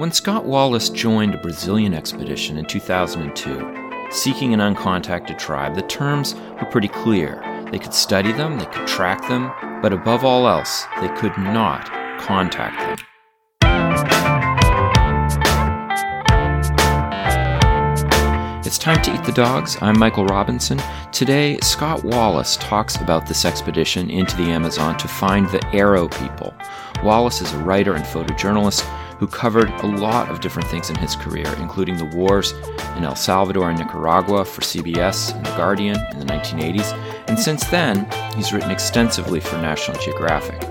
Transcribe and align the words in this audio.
When 0.00 0.12
Scott 0.12 0.46
Wallace 0.46 0.88
joined 0.88 1.34
a 1.34 1.42
Brazilian 1.42 1.92
expedition 1.92 2.56
in 2.56 2.64
2002, 2.64 4.08
seeking 4.10 4.54
an 4.54 4.60
uncontacted 4.60 5.36
tribe, 5.36 5.74
the 5.74 5.82
terms 5.82 6.34
were 6.34 6.64
pretty 6.70 6.88
clear. 6.88 7.38
They 7.70 7.78
could 7.78 7.92
study 7.92 8.32
them, 8.32 8.58
they 8.58 8.64
could 8.64 8.86
track 8.86 9.28
them, 9.28 9.52
but 9.82 9.92
above 9.92 10.24
all 10.24 10.48
else, 10.48 10.86
they 11.02 11.08
could 11.18 11.36
not 11.36 11.84
contact 12.18 12.78
them. 12.80 13.06
It's 18.64 18.78
time 18.78 19.02
to 19.02 19.14
eat 19.14 19.24
the 19.24 19.32
dogs. 19.32 19.76
I'm 19.82 19.98
Michael 19.98 20.24
Robinson. 20.24 20.80
Today, 21.12 21.58
Scott 21.58 22.04
Wallace 22.04 22.56
talks 22.56 22.96
about 22.96 23.26
this 23.26 23.44
expedition 23.44 24.08
into 24.08 24.34
the 24.38 24.44
Amazon 24.44 24.96
to 24.96 25.08
find 25.08 25.46
the 25.50 25.62
Arrow 25.74 26.08
people. 26.08 26.54
Wallace 27.04 27.42
is 27.42 27.52
a 27.52 27.58
writer 27.58 27.94
and 27.94 28.04
photojournalist 28.04 28.86
who 29.20 29.26
covered 29.26 29.68
a 29.68 29.86
lot 29.86 30.30
of 30.30 30.40
different 30.40 30.66
things 30.70 30.88
in 30.88 30.96
his 30.96 31.14
career, 31.14 31.46
including 31.58 31.98
the 31.98 32.16
wars 32.16 32.52
in 32.96 33.04
El 33.04 33.14
Salvador 33.14 33.68
and 33.68 33.78
Nicaragua 33.78 34.46
for 34.46 34.62
CBS 34.62 35.36
and 35.36 35.44
The 35.44 35.56
Guardian 35.58 35.98
in 36.12 36.18
the 36.18 36.24
1980s, 36.24 36.90
and 37.28 37.38
since 37.38 37.66
then, 37.66 38.10
he's 38.34 38.50
written 38.50 38.70
extensively 38.70 39.38
for 39.38 39.56
National 39.56 39.98
Geographic. 39.98 40.62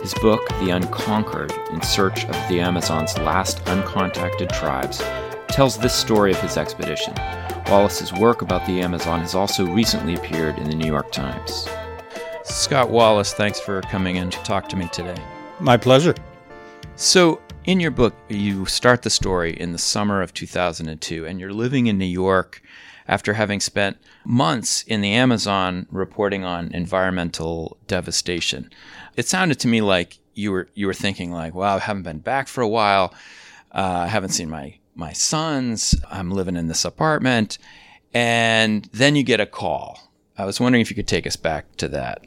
His 0.00 0.14
book, 0.14 0.48
The 0.60 0.70
Unconquered 0.70 1.52
In 1.70 1.82
Search 1.82 2.24
of 2.24 2.48
the 2.48 2.60
Amazon's 2.60 3.18
Last 3.18 3.62
Uncontacted 3.66 4.58
Tribes, 4.58 5.02
tells 5.48 5.76
this 5.76 5.94
story 5.94 6.30
of 6.30 6.40
his 6.40 6.56
expedition. 6.56 7.12
Wallace's 7.66 8.14
work 8.14 8.40
about 8.40 8.66
the 8.66 8.80
Amazon 8.80 9.20
has 9.20 9.34
also 9.34 9.66
recently 9.66 10.14
appeared 10.14 10.56
in 10.56 10.70
the 10.70 10.74
New 10.74 10.86
York 10.86 11.12
Times. 11.12 11.68
Scott 12.42 12.88
Wallace, 12.88 13.34
thanks 13.34 13.60
for 13.60 13.82
coming 13.82 14.16
in 14.16 14.30
to 14.30 14.38
talk 14.44 14.66
to 14.70 14.76
me 14.76 14.88
today. 14.88 15.22
My 15.60 15.76
pleasure. 15.76 16.14
So, 16.96 17.42
in 17.68 17.80
your 17.80 17.90
book, 17.90 18.14
you 18.30 18.64
start 18.64 19.02
the 19.02 19.10
story 19.10 19.52
in 19.52 19.72
the 19.72 19.78
summer 19.78 20.22
of 20.22 20.32
2002, 20.32 21.26
and 21.26 21.38
you're 21.38 21.52
living 21.52 21.86
in 21.86 21.98
New 21.98 22.06
York 22.06 22.62
after 23.06 23.34
having 23.34 23.60
spent 23.60 23.98
months 24.24 24.82
in 24.84 25.02
the 25.02 25.12
Amazon 25.12 25.86
reporting 25.90 26.44
on 26.44 26.72
environmental 26.72 27.76
devastation. 27.86 28.70
It 29.16 29.28
sounded 29.28 29.60
to 29.60 29.68
me 29.68 29.82
like 29.82 30.18
you 30.32 30.50
were 30.50 30.70
you 30.72 30.86
were 30.86 30.94
thinking 30.94 31.30
like, 31.30 31.54
"Wow, 31.54 31.76
I 31.76 31.80
haven't 31.80 32.04
been 32.04 32.20
back 32.20 32.48
for 32.48 32.62
a 32.62 32.68
while. 32.68 33.12
Uh, 33.70 34.04
I 34.04 34.06
haven't 34.06 34.30
seen 34.30 34.48
my 34.48 34.78
my 34.94 35.12
sons. 35.12 35.94
I'm 36.10 36.30
living 36.30 36.56
in 36.56 36.68
this 36.68 36.86
apartment. 36.86 37.58
And 38.14 38.88
then 38.94 39.14
you 39.14 39.22
get 39.22 39.40
a 39.40 39.46
call. 39.46 40.10
I 40.38 40.46
was 40.46 40.58
wondering 40.58 40.80
if 40.80 40.88
you 40.88 40.96
could 40.96 41.06
take 41.06 41.26
us 41.26 41.36
back 41.36 41.76
to 41.76 41.88
that. 41.88 42.22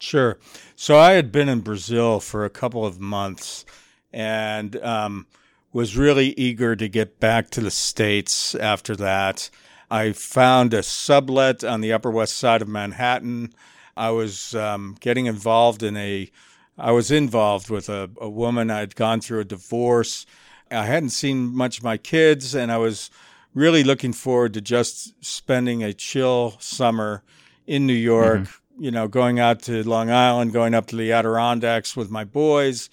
Sure. 0.00 0.40
So 0.74 0.98
I 0.98 1.12
had 1.12 1.30
been 1.30 1.48
in 1.48 1.60
Brazil 1.60 2.18
for 2.18 2.44
a 2.44 2.50
couple 2.50 2.84
of 2.84 2.98
months 2.98 3.64
and 4.12 4.76
um, 4.76 5.26
was 5.72 5.96
really 5.96 6.28
eager 6.38 6.76
to 6.76 6.88
get 6.88 7.20
back 7.20 7.50
to 7.50 7.60
the 7.60 7.70
States 7.70 8.54
after 8.54 8.96
that. 8.96 9.50
I 9.90 10.12
found 10.12 10.72
a 10.72 10.82
sublet 10.82 11.64
on 11.64 11.80
the 11.80 11.92
Upper 11.92 12.10
West 12.10 12.36
Side 12.36 12.62
of 12.62 12.68
Manhattan. 12.68 13.52
I 13.96 14.10
was 14.10 14.54
um, 14.54 14.96
getting 15.00 15.26
involved 15.26 15.82
in 15.82 15.96
a, 15.96 16.30
I 16.78 16.92
was 16.92 17.10
involved 17.10 17.70
with 17.70 17.88
a, 17.88 18.10
a 18.20 18.28
woman. 18.28 18.70
I'd 18.70 18.94
gone 18.94 19.20
through 19.20 19.40
a 19.40 19.44
divorce 19.44 20.26
I 20.70 20.86
hadn't 20.86 21.10
seen 21.10 21.54
much 21.54 21.78
of 21.78 21.84
my 21.84 21.96
kids, 21.96 22.54
and 22.54 22.70
I 22.70 22.78
was 22.78 23.10
really 23.54 23.82
looking 23.82 24.12
forward 24.12 24.54
to 24.54 24.60
just 24.60 25.24
spending 25.24 25.82
a 25.82 25.92
chill 25.92 26.56
summer 26.60 27.22
in 27.66 27.86
New 27.86 27.92
York. 27.92 28.42
Mm-hmm. 28.42 28.84
You 28.84 28.90
know, 28.90 29.08
going 29.08 29.38
out 29.38 29.62
to 29.62 29.82
Long 29.82 30.10
Island, 30.10 30.52
going 30.52 30.74
up 30.74 30.86
to 30.86 30.96
the 30.96 31.12
Adirondacks 31.12 31.96
with 31.96 32.10
my 32.10 32.24
boys, 32.24 32.88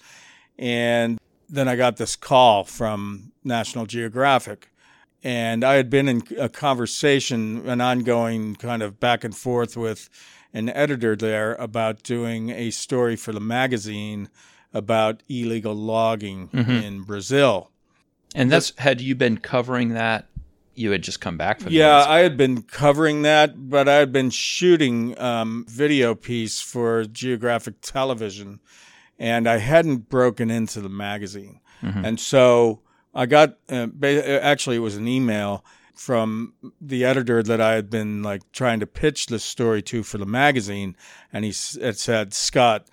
and 0.58 1.18
then 1.48 1.68
I 1.68 1.76
got 1.76 1.96
this 1.96 2.16
call 2.16 2.64
from 2.64 3.32
National 3.44 3.86
Geographic. 3.86 4.70
And 5.24 5.64
I 5.64 5.74
had 5.74 5.90
been 5.90 6.08
in 6.08 6.22
a 6.38 6.48
conversation, 6.48 7.68
an 7.68 7.80
ongoing 7.80 8.54
kind 8.54 8.82
of 8.82 9.00
back 9.00 9.24
and 9.24 9.36
forth 9.36 9.76
with 9.76 10.08
an 10.52 10.68
editor 10.68 11.16
there 11.16 11.54
about 11.54 12.02
doing 12.02 12.50
a 12.50 12.70
story 12.70 13.16
for 13.16 13.32
the 13.32 13.40
magazine 13.40 14.28
about 14.72 15.22
illegal 15.28 15.74
logging 15.74 16.48
mm-hmm. 16.48 16.70
in 16.70 17.02
Brazil. 17.02 17.70
And 18.34 18.52
that's 18.52 18.72
had 18.78 19.00
you 19.00 19.14
been 19.14 19.38
covering 19.38 19.90
that? 19.94 20.26
You 20.74 20.92
had 20.92 21.02
just 21.02 21.20
come 21.20 21.36
back 21.36 21.60
from 21.60 21.72
yeah, 21.72 22.04
I 22.06 22.20
had 22.20 22.36
been 22.36 22.62
covering 22.62 23.22
that, 23.22 23.68
but 23.68 23.88
I 23.88 23.94
had 23.94 24.12
been 24.12 24.30
shooting 24.30 25.18
um, 25.18 25.64
video 25.68 26.14
piece 26.14 26.60
for 26.60 27.04
Geographic 27.04 27.80
Television, 27.80 28.60
and 29.18 29.48
I 29.48 29.58
hadn't 29.58 30.08
broken 30.08 30.50
into 30.50 30.80
the 30.80 30.88
magazine, 30.88 31.60
mm-hmm. 31.82 32.04
and 32.04 32.20
so 32.20 32.80
I 33.14 33.26
got 33.26 33.58
uh, 33.70 33.88
actually 34.02 34.76
it 34.76 34.80
was 34.80 34.96
an 34.96 35.08
email 35.08 35.64
from 35.94 36.54
the 36.80 37.04
editor 37.04 37.42
that 37.42 37.60
I 37.60 37.72
had 37.72 37.90
been 37.90 38.22
like 38.22 38.42
trying 38.52 38.80
to 38.80 38.86
pitch 38.86 39.26
this 39.26 39.42
story 39.42 39.82
to 39.82 40.02
for 40.02 40.18
the 40.18 40.26
magazine, 40.26 40.96
and 41.32 41.44
he 41.44 41.50
it 41.50 41.98
said 41.98 42.34
Scott 42.34 42.88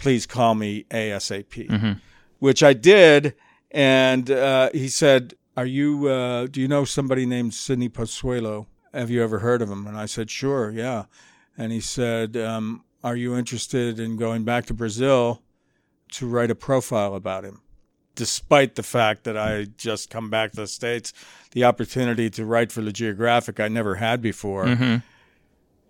please 0.00 0.26
call 0.26 0.54
me 0.56 0.84
ASAP, 0.90 1.68
mm-hmm. 1.68 1.92
which 2.40 2.62
I 2.62 2.72
did. 2.72 3.34
And 3.70 4.30
uh, 4.30 4.70
he 4.72 4.88
said, 4.88 5.34
Are 5.56 5.66
you, 5.66 6.08
uh, 6.08 6.46
do 6.46 6.60
you 6.60 6.66
know 6.66 6.84
somebody 6.84 7.26
named 7.26 7.54
Sydney 7.54 7.88
Possuelo? 7.88 8.66
Have 8.92 9.10
you 9.10 9.22
ever 9.22 9.38
heard 9.38 9.62
of 9.62 9.70
him? 9.70 9.86
And 9.86 9.96
I 9.96 10.06
said, 10.06 10.30
Sure, 10.30 10.72
yeah. 10.72 11.04
And 11.56 11.70
he 11.70 11.80
said, 11.80 12.36
um, 12.36 12.84
Are 13.04 13.14
you 13.14 13.36
interested 13.36 14.00
in 14.00 14.16
going 14.16 14.42
back 14.42 14.66
to 14.66 14.74
Brazil 14.74 15.42
to 16.12 16.26
write 16.26 16.50
a 16.50 16.54
profile 16.54 17.14
about 17.14 17.44
him? 17.44 17.60
Despite 18.14 18.74
the 18.74 18.82
fact 18.82 19.24
that 19.24 19.36
I 19.36 19.66
just 19.76 20.10
come 20.10 20.30
back 20.30 20.50
to 20.52 20.62
the 20.62 20.66
States, 20.66 21.12
the 21.52 21.64
opportunity 21.64 22.28
to 22.30 22.44
write 22.44 22.72
for 22.72 22.82
the 22.82 22.92
Geographic 22.92 23.60
I 23.60 23.68
never 23.68 23.94
had 23.96 24.20
before. 24.20 24.64
Mm-hmm 24.66 24.96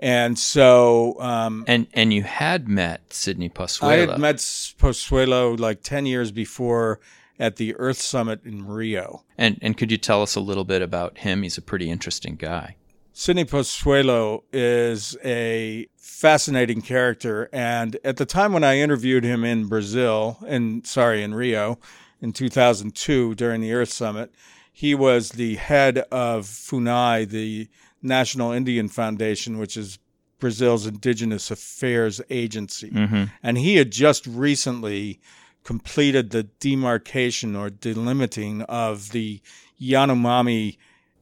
and 0.00 0.38
so, 0.38 1.20
um, 1.20 1.62
and 1.66 1.86
and 1.92 2.12
you 2.12 2.22
had 2.22 2.68
met 2.68 3.12
Sydney 3.12 3.50
Possuelo. 3.50 3.86
I 3.88 3.96
had 3.96 4.18
met 4.18 4.36
Possuelo 4.36 5.60
like 5.60 5.82
ten 5.82 6.06
years 6.06 6.32
before 6.32 7.00
at 7.38 7.56
the 7.56 7.76
Earth 7.76 8.00
Summit 8.00 8.40
in 8.44 8.66
Rio. 8.66 9.24
And 9.36 9.58
and 9.60 9.76
could 9.76 9.92
you 9.92 9.98
tell 9.98 10.22
us 10.22 10.34
a 10.36 10.40
little 10.40 10.64
bit 10.64 10.80
about 10.80 11.18
him? 11.18 11.42
He's 11.42 11.58
a 11.58 11.62
pretty 11.62 11.90
interesting 11.90 12.36
guy. 12.36 12.76
Sydney 13.12 13.44
Possuelo 13.44 14.42
is 14.52 15.16
a 15.24 15.86
fascinating 15.96 16.80
character, 16.80 17.48
and 17.52 17.98
at 18.04 18.16
the 18.16 18.26
time 18.26 18.52
when 18.52 18.64
I 18.64 18.78
interviewed 18.78 19.24
him 19.24 19.44
in 19.44 19.66
Brazil, 19.66 20.38
and 20.46 20.86
sorry, 20.86 21.22
in 21.22 21.34
Rio, 21.34 21.78
in 22.20 22.32
2002 22.32 23.34
during 23.34 23.60
the 23.60 23.72
Earth 23.72 23.90
Summit, 23.92 24.32
he 24.72 24.94
was 24.94 25.30
the 25.30 25.56
head 25.56 25.98
of 26.10 26.46
FUNAI, 26.46 27.28
the 27.28 27.68
National 28.02 28.52
Indian 28.52 28.88
Foundation, 28.88 29.58
which 29.58 29.76
is 29.76 29.98
Brazil's 30.38 30.86
indigenous 30.86 31.50
affairs 31.50 32.20
agency. 32.30 32.90
Mm-hmm. 32.90 33.24
And 33.42 33.58
he 33.58 33.76
had 33.76 33.92
just 33.92 34.26
recently 34.26 35.20
completed 35.64 36.30
the 36.30 36.44
demarcation 36.44 37.54
or 37.54 37.68
delimiting 37.68 38.62
of 38.62 39.10
the 39.10 39.42
Yanomami 39.80 40.78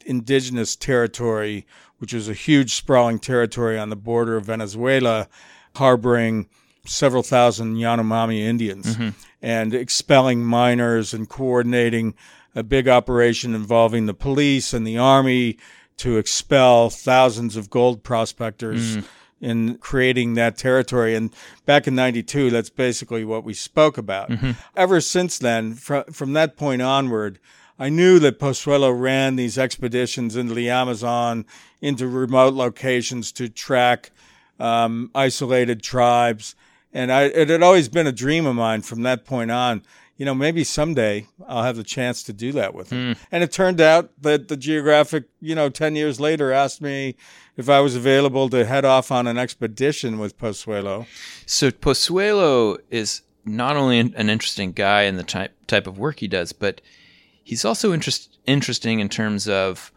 indigenous 0.09 0.75
territory, 0.75 1.67
which 1.99 2.13
was 2.13 2.29
a 2.29 2.35
huge 2.35 2.75
sprawling 2.75 3.19
territory 3.19 3.79
on 3.79 3.91
the 3.91 3.97
border 3.97 4.37
of 4.37 4.47
Venezuela, 4.47 5.29
harboring 5.77 6.49
several 6.87 7.23
thousand 7.23 7.77
Yanomami 7.77 8.41
Indians 8.41 8.97
mm-hmm. 8.97 9.11
and 9.43 9.75
expelling 9.75 10.45
miners 10.45 11.13
and 11.13 11.29
coordinating 11.29 12.15
a 12.55 12.63
big 12.63 12.89
operation 12.89 13.55
involving 13.55 14.07
the 14.07 14.15
police 14.15 14.73
and 14.73 14.87
the 14.87 14.99
army 14.99 15.59
to 15.99 16.17
expel 16.17 16.89
thousands 16.91 17.57
of 17.57 17.69
gold 17.69 18.03
prospectors 18.03 18.97
mm. 18.97 19.05
in 19.41 19.77
creating 19.79 20.35
that 20.35 20.57
territory. 20.57 21.15
And 21.15 21.35
back 21.67 21.87
in 21.87 21.95
92, 21.95 22.51
that's 22.51 22.71
basically 22.71 23.25
what 23.25 23.45
we 23.45 23.53
spoke 23.53 23.99
about. 23.99 24.31
Mm-hmm. 24.31 24.53
Ever 24.77 25.01
since 25.01 25.39
then, 25.39 25.75
from, 25.75 26.05
from 26.05 26.33
that 26.33 26.57
point 26.57 26.83
onward, 26.83 27.39
I 27.79 27.89
knew 27.89 28.19
that 28.19 28.39
Possuelo 28.39 28.99
ran 28.99 29.37
these 29.37 29.59
expeditions 29.59 30.37
into 30.37 30.55
the 30.55 30.71
Amazon, 30.71 31.47
into 31.81 32.09
remote 32.09 32.55
locations 32.55 33.31
to 33.33 33.49
track 33.49 34.11
um, 34.59 35.11
isolated 35.15 35.83
tribes. 35.83 36.55
And 36.93 37.13
I, 37.13 37.25
it 37.25 37.49
had 37.49 37.63
always 37.63 37.89
been 37.89 38.07
a 38.07 38.13
dream 38.13 38.47
of 38.47 38.57
mine 38.57 38.83
from 38.83 39.03
that 39.03 39.25
point 39.25 39.51
on 39.51 39.83
you 40.19 40.25
know, 40.25 40.35
maybe 40.35 40.65
someday 40.65 41.27
I'll 41.47 41.63
have 41.63 41.77
the 41.77 41.85
chance 41.85 42.25
to 42.25 42.33
do 42.33 42.53
that 42.53 42.75
with 42.75 42.91
him. 42.91 43.15
Mm. 43.15 43.19
And 43.31 43.45
it 43.45 43.53
turned 43.53 43.81
out 43.81 44.11
that 44.21 44.49
the 44.49 44.57
Geographic, 44.57 45.25
you 45.41 45.55
know, 45.55 45.71
10 45.71 45.95
years 45.95 46.19
later 46.19 46.53
asked 46.53 46.83
me 46.83 47.15
if 47.57 47.69
I 47.69 47.81
was 47.81 47.95
available 47.95 48.51
to 48.51 48.67
head 48.67 48.85
off 48.85 49.13
on 49.13 49.29
an 49.29 49.39
expedition 49.39 50.19
with 50.19 50.37
Possuelo. 50.37 51.07
So 51.47 51.71
Possuelo 51.71 52.79
is 52.91 53.23
not 53.45 53.77
only 53.77 54.01
an 54.01 54.29
interesting 54.29 54.73
guy 54.73 55.03
in 55.03 55.17
the 55.17 55.23
type, 55.23 55.55
type 55.69 55.87
of 55.87 55.99
work 55.99 56.19
he 56.19 56.29
does, 56.29 56.53
but 56.53 56.81
he's 57.49 57.65
also 57.65 57.95
interest, 57.95 58.39
interesting 58.45 59.01
in 59.01 59.09
terms 59.09 59.49
of 59.49 59.91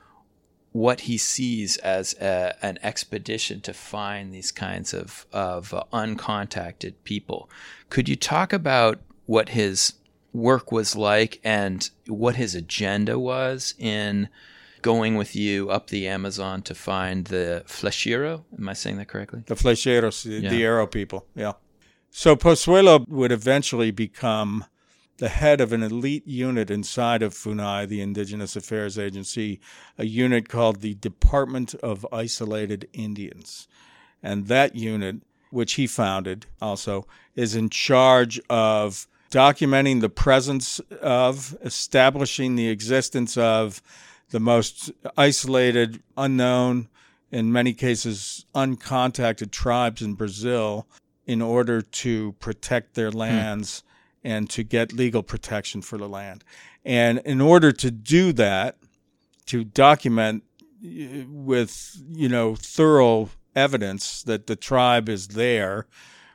what 0.71 1.01
he 1.01 1.17
sees 1.17 1.75
as 1.77 2.13
a, 2.21 2.55
an 2.61 2.79
expedition 2.81 3.59
to 3.59 3.73
find 3.73 4.33
these 4.33 4.51
kinds 4.51 4.93
of, 4.93 5.25
of 5.33 5.73
uh, 5.73 5.83
uncontacted 5.91 6.93
people. 7.03 7.49
Could 7.89 8.07
you 8.07 8.15
talk 8.15 8.53
about 8.53 9.01
what 9.25 9.49
his 9.49 9.95
work 10.31 10.71
was 10.71 10.95
like 10.95 11.41
and 11.43 11.89
what 12.07 12.37
his 12.37 12.55
agenda 12.55 13.19
was 13.19 13.75
in 13.77 14.29
going 14.81 15.15
with 15.15 15.35
you 15.35 15.69
up 15.69 15.87
the 15.87 16.07
Amazon 16.07 16.61
to 16.61 16.73
find 16.73 17.25
the 17.25 17.63
Flecheiro. 17.67 18.45
Am 18.57 18.69
I 18.69 18.73
saying 18.73 18.97
that 18.97 19.09
correctly? 19.09 19.43
The 19.45 19.55
Flecheiros, 19.55 20.23
the, 20.23 20.39
yeah. 20.39 20.49
the 20.49 20.63
Arrow 20.63 20.87
people. 20.87 21.27
Yeah. 21.35 21.53
So 22.11 22.37
Possuelo 22.37 23.05
would 23.09 23.31
eventually 23.31 23.91
become 23.91 24.65
the 25.21 25.29
head 25.29 25.61
of 25.61 25.71
an 25.71 25.83
elite 25.83 26.25
unit 26.25 26.71
inside 26.71 27.21
of 27.21 27.31
FUNAI, 27.31 27.87
the 27.87 28.01
Indigenous 28.01 28.55
Affairs 28.55 28.97
Agency, 28.97 29.59
a 29.95 30.03
unit 30.03 30.49
called 30.49 30.81
the 30.81 30.95
Department 30.95 31.75
of 31.75 32.07
Isolated 32.11 32.89
Indians. 32.91 33.67
And 34.23 34.47
that 34.47 34.75
unit, 34.75 35.17
which 35.51 35.73
he 35.73 35.85
founded 35.85 36.47
also, 36.59 37.05
is 37.35 37.55
in 37.55 37.69
charge 37.69 38.41
of 38.49 39.07
documenting 39.29 40.01
the 40.01 40.09
presence 40.09 40.79
of, 41.03 41.55
establishing 41.61 42.55
the 42.55 42.69
existence 42.69 43.37
of 43.37 43.79
the 44.31 44.39
most 44.39 44.89
isolated, 45.15 46.01
unknown, 46.17 46.87
in 47.29 47.51
many 47.51 47.73
cases 47.73 48.47
uncontacted 48.55 49.51
tribes 49.51 50.01
in 50.01 50.15
Brazil 50.15 50.87
in 51.27 51.43
order 51.43 51.79
to 51.79 52.31
protect 52.39 52.95
their 52.95 53.11
hmm. 53.11 53.19
lands 53.19 53.81
hmm. 53.81 53.90
And 54.23 54.49
to 54.49 54.63
get 54.63 54.93
legal 54.93 55.23
protection 55.23 55.81
for 55.81 55.97
the 55.97 56.07
land. 56.07 56.43
And 56.85 57.19
in 57.19 57.41
order 57.41 57.71
to 57.71 57.91
do 57.91 58.33
that, 58.33 58.77
to 59.47 59.63
document 59.63 60.43
uh, 60.83 61.25
with, 61.27 62.01
you 62.09 62.29
know, 62.29 62.55
thorough 62.55 63.29
evidence 63.55 64.23
that 64.23 64.47
the 64.47 64.55
tribe 64.55 65.09
is 65.09 65.29
there, 65.29 65.87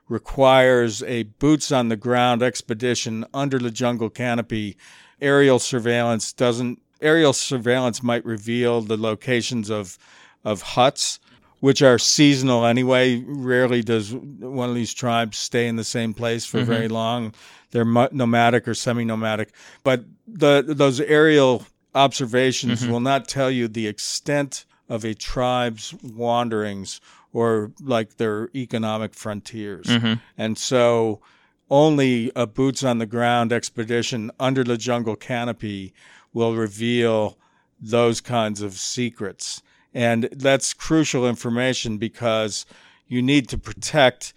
requires 0.09 1.03
a 1.03 1.25
boots 1.25 1.73
on 1.73 1.89
the 1.89 1.97
ground 1.97 2.43
expedition 2.43 3.25
under 3.35 3.59
the 3.59 3.71
jungle 3.71 4.11
canopy. 4.11 4.77
Aerial 5.21 5.59
surveillance 5.59 6.33
doesn't 6.33 6.81
aerial 7.01 7.33
surveillance 7.33 8.03
might 8.03 8.25
reveal 8.25 8.81
the 8.81 8.97
locations 8.97 9.71
of 9.71 9.99
of 10.45 10.63
huts 10.63 11.19
which 11.67 11.83
are 11.83 11.99
seasonal 11.99 12.65
anyway. 12.65 13.21
Rarely 13.27 13.83
does 13.83 14.15
one 14.15 14.69
of 14.69 14.77
these 14.77 14.95
tribes 14.95 15.37
stay 15.37 15.67
in 15.67 15.75
the 15.75 15.83
same 15.83 16.15
place 16.15 16.47
for 16.47 16.59
mm-hmm. 16.59 16.71
very 16.71 16.87
long. 16.87 17.35
They're 17.73 17.85
nomadic 17.85 18.69
or 18.69 18.75
semi-nomadic, 18.75 19.51
but 19.83 20.05
the 20.29 20.63
those 20.65 21.01
aerial 21.01 21.67
observations 21.93 22.83
mm-hmm. 22.83 22.93
will 22.93 23.01
not 23.01 23.27
tell 23.27 23.51
you 23.51 23.67
the 23.67 23.89
extent 23.89 24.65
of 24.89 25.05
a 25.05 25.13
tribe's 25.13 25.93
wanderings 26.05 27.01
or 27.33 27.73
like 27.81 28.17
their 28.17 28.49
economic 28.55 29.13
frontiers. 29.13 29.87
Mm-hmm. 29.87 30.21
And 30.39 30.57
so 30.57 31.21
only 31.69 32.31
a 32.37 32.47
boots 32.47 32.85
on 32.85 32.99
the 32.99 33.07
ground 33.07 33.53
expedition 33.53 34.31
under 34.39 34.63
the 34.63 34.77
jungle 34.77 35.17
canopy 35.17 35.93
will 36.33 36.55
reveal 36.55 37.37
those 37.81 38.21
kinds 38.21 38.63
of 38.63 38.75
secrets. 38.75 39.63
And 39.97 40.29
that's 40.31 40.75
crucial 40.75 41.27
information 41.27 41.97
because 41.97 42.67
you 43.09 43.23
need 43.23 43.49
to 43.49 43.57
protect 43.57 44.35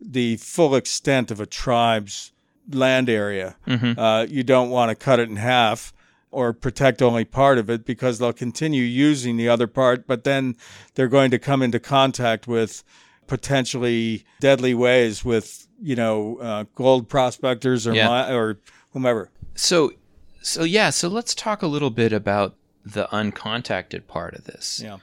the 0.00 0.38
full 0.38 0.74
extent 0.74 1.30
of 1.30 1.38
a 1.38 1.44
tribe's 1.44 2.32
land 2.70 3.10
area. 3.10 3.56
Mm-hmm. 3.66 4.00
Uh, 4.00 4.22
you 4.22 4.42
don't 4.42 4.70
want 4.70 4.88
to 4.88 4.94
cut 4.94 5.20
it 5.20 5.28
in 5.28 5.36
half 5.36 5.92
or 6.30 6.54
protect 6.54 7.02
only 7.02 7.26
part 7.26 7.58
of 7.58 7.68
it 7.68 7.84
because 7.84 8.18
they'll 8.18 8.32
continue 8.32 8.84
using 8.84 9.36
the 9.36 9.50
other 9.50 9.66
part, 9.66 10.06
but 10.06 10.24
then 10.24 10.56
they're 10.94 11.08
going 11.08 11.30
to 11.30 11.38
come 11.38 11.60
into 11.60 11.78
contact 11.78 12.48
with 12.48 12.82
potentially 13.26 14.24
deadly 14.40 14.72
ways 14.72 15.26
with 15.26 15.68
you 15.78 15.94
know 15.94 16.38
uh, 16.38 16.64
gold 16.74 17.10
prospectors 17.10 17.86
or 17.86 17.92
yeah. 17.92 18.32
or 18.32 18.58
whomever. 18.92 19.30
So, 19.56 19.92
so 20.40 20.64
yeah. 20.64 20.88
So 20.88 21.08
let's 21.08 21.34
talk 21.34 21.60
a 21.60 21.66
little 21.66 21.90
bit 21.90 22.14
about 22.14 22.56
the 22.84 23.06
uncontacted 23.12 24.06
part 24.06 24.34
of 24.34 24.44
this. 24.44 24.80
Yeah, 24.82 24.98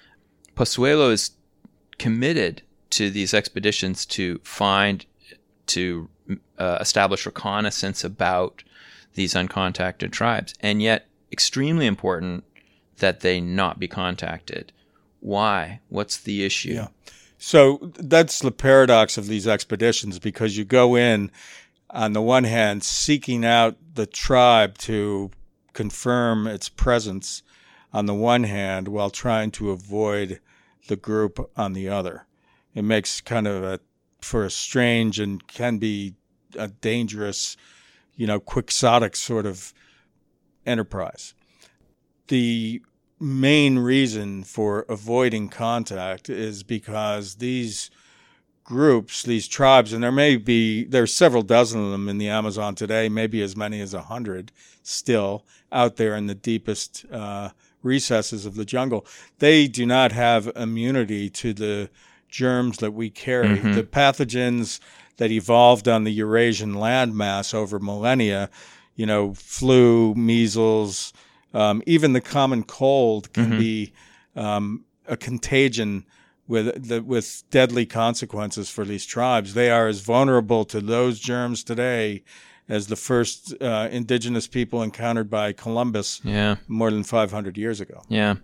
Possuelo 0.55 1.11
is 1.11 1.31
committed 1.97 2.61
to 2.91 3.09
these 3.09 3.33
expeditions 3.33 4.05
to 4.05 4.39
find 4.43 5.05
to 5.67 6.09
uh, 6.57 6.77
establish 6.81 7.25
reconnaissance 7.25 8.03
about 8.03 8.63
these 9.13 9.33
uncontacted 9.33 10.11
tribes, 10.11 10.53
and 10.59 10.81
yet 10.81 11.07
extremely 11.31 11.85
important 11.85 12.43
that 12.97 13.21
they 13.21 13.39
not 13.39 13.79
be 13.79 13.87
contacted. 13.87 14.71
Why? 15.19 15.79
What's 15.89 16.17
the 16.17 16.43
issue? 16.43 16.73
Yeah. 16.73 16.87
So 17.37 17.91
that's 17.95 18.39
the 18.39 18.51
paradox 18.51 19.17
of 19.17 19.27
these 19.27 19.47
expeditions 19.47 20.19
because 20.19 20.57
you 20.57 20.65
go 20.65 20.95
in, 20.95 21.31
on 21.89 22.13
the 22.13 22.21
one 22.21 22.43
hand, 22.43 22.83
seeking 22.83 23.45
out 23.45 23.77
the 23.93 24.05
tribe 24.05 24.77
to 24.79 25.31
confirm 25.73 26.47
its 26.47 26.67
presence 26.67 27.41
on 27.93 28.05
the 28.05 28.13
one 28.13 28.43
hand 28.43 28.87
while 28.87 29.09
trying 29.09 29.51
to 29.51 29.71
avoid 29.71 30.39
the 30.87 30.95
group 30.95 31.51
on 31.55 31.73
the 31.73 31.89
other. 31.89 32.25
It 32.73 32.83
makes 32.83 33.21
kind 33.21 33.47
of 33.47 33.63
a, 33.63 33.79
for 34.21 34.45
a 34.45 34.51
strange 34.51 35.19
and 35.19 35.45
can 35.47 35.77
be 35.77 36.15
a 36.57 36.67
dangerous, 36.67 37.57
you 38.15 38.27
know, 38.27 38.39
quixotic 38.39 39.15
sort 39.15 39.45
of 39.45 39.73
enterprise. 40.65 41.33
The 42.27 42.81
main 43.19 43.79
reason 43.79 44.43
for 44.43 44.85
avoiding 44.87 45.49
contact 45.49 46.29
is 46.29 46.63
because 46.63 47.35
these 47.35 47.89
groups, 48.63 49.23
these 49.23 49.47
tribes, 49.47 49.93
and 49.93 50.03
there 50.03 50.11
may 50.11 50.37
be, 50.37 50.83
there's 50.85 51.13
several 51.13 51.41
dozen 51.41 51.83
of 51.83 51.91
them 51.91 52.07
in 52.07 52.19
the 52.19 52.29
Amazon 52.29 52.75
today, 52.75 53.09
maybe 53.09 53.41
as 53.41 53.57
many 53.57 53.81
as 53.81 53.93
a 53.93 54.03
hundred 54.03 54.51
still 54.83 55.43
out 55.71 55.95
there 55.95 56.15
in 56.15 56.27
the 56.27 56.35
deepest 56.35 57.03
uh, 57.11 57.49
recesses 57.83 58.45
of 58.45 58.55
the 58.55 58.65
jungle. 58.65 59.05
They 59.39 59.67
do 59.67 59.85
not 59.85 60.11
have 60.11 60.51
immunity 60.55 61.29
to 61.31 61.53
the 61.53 61.89
germs 62.27 62.77
that 62.77 62.91
we 62.91 63.09
carry. 63.09 63.57
Mm-hmm. 63.57 63.73
The 63.73 63.83
pathogens 63.83 64.79
that 65.17 65.31
evolved 65.31 65.87
on 65.87 66.03
the 66.03 66.11
Eurasian 66.11 66.75
landmass 66.75 67.53
over 67.53 67.79
millennia 67.79 68.49
you 68.99 69.05
know, 69.05 69.33
flu, 69.33 70.13
measles, 70.15 71.13
um, 71.53 71.81
even 71.85 72.11
the 72.11 72.19
common 72.19 72.63
cold 72.63 73.31
can 73.31 73.51
mm-hmm. 73.51 73.57
be 73.57 73.93
um, 74.35 74.83
a 75.07 75.15
contagion 75.15 76.05
with 76.49 76.89
the, 76.89 77.01
with 77.01 77.43
deadly 77.49 77.85
consequences 77.85 78.69
for 78.69 78.83
these 78.83 79.05
tribes. 79.05 79.53
They 79.53 79.71
are 79.71 79.87
as 79.87 80.01
vulnerable 80.01 80.65
to 80.65 80.81
those 80.81 81.17
germs 81.17 81.63
today 81.63 82.23
as 82.69 82.87
the 82.87 82.95
first 82.95 83.53
uh, 83.61 83.89
indigenous 83.91 84.47
people 84.47 84.83
encountered 84.83 85.29
by 85.29 85.51
Columbus 85.51 86.21
yeah. 86.23 86.57
more 86.67 86.91
than 86.91 87.03
500 87.03 87.57
years 87.57 87.81
ago. 87.81 88.03
Yeah. 88.07 88.35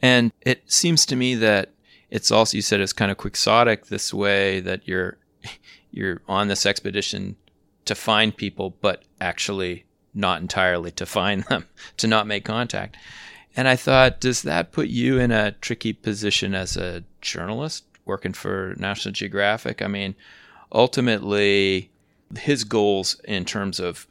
And 0.00 0.32
it 0.40 0.70
seems 0.70 1.04
to 1.06 1.16
me 1.16 1.34
that 1.36 1.72
it's 2.10 2.30
also, 2.30 2.56
you 2.56 2.62
said 2.62 2.80
it's 2.80 2.94
kind 2.94 3.10
of 3.10 3.18
quixotic 3.18 3.86
this 3.86 4.14
way 4.14 4.60
that 4.60 4.88
you're, 4.88 5.18
you're 5.90 6.22
on 6.26 6.48
this 6.48 6.64
expedition 6.64 7.36
to 7.84 7.94
find 7.94 8.34
people, 8.36 8.76
but 8.80 9.04
actually 9.20 9.84
not 10.14 10.40
entirely 10.40 10.90
to 10.92 11.04
find 11.04 11.44
them, 11.44 11.66
to 11.98 12.06
not 12.06 12.26
make 12.26 12.44
contact. 12.44 12.96
And 13.56 13.68
I 13.68 13.76
thought, 13.76 14.20
does 14.20 14.42
that 14.42 14.72
put 14.72 14.88
you 14.88 15.18
in 15.18 15.30
a 15.30 15.52
tricky 15.52 15.92
position 15.92 16.54
as 16.54 16.76
a 16.76 17.04
journalist 17.20 17.84
working 18.04 18.32
for 18.32 18.74
National 18.78 19.12
Geographic? 19.12 19.80
I 19.82 19.86
mean, 19.86 20.14
ultimately, 20.72 21.90
his 22.36 22.64
goals 22.64 23.20
in 23.24 23.44
terms 23.44 23.78
of 23.78 24.06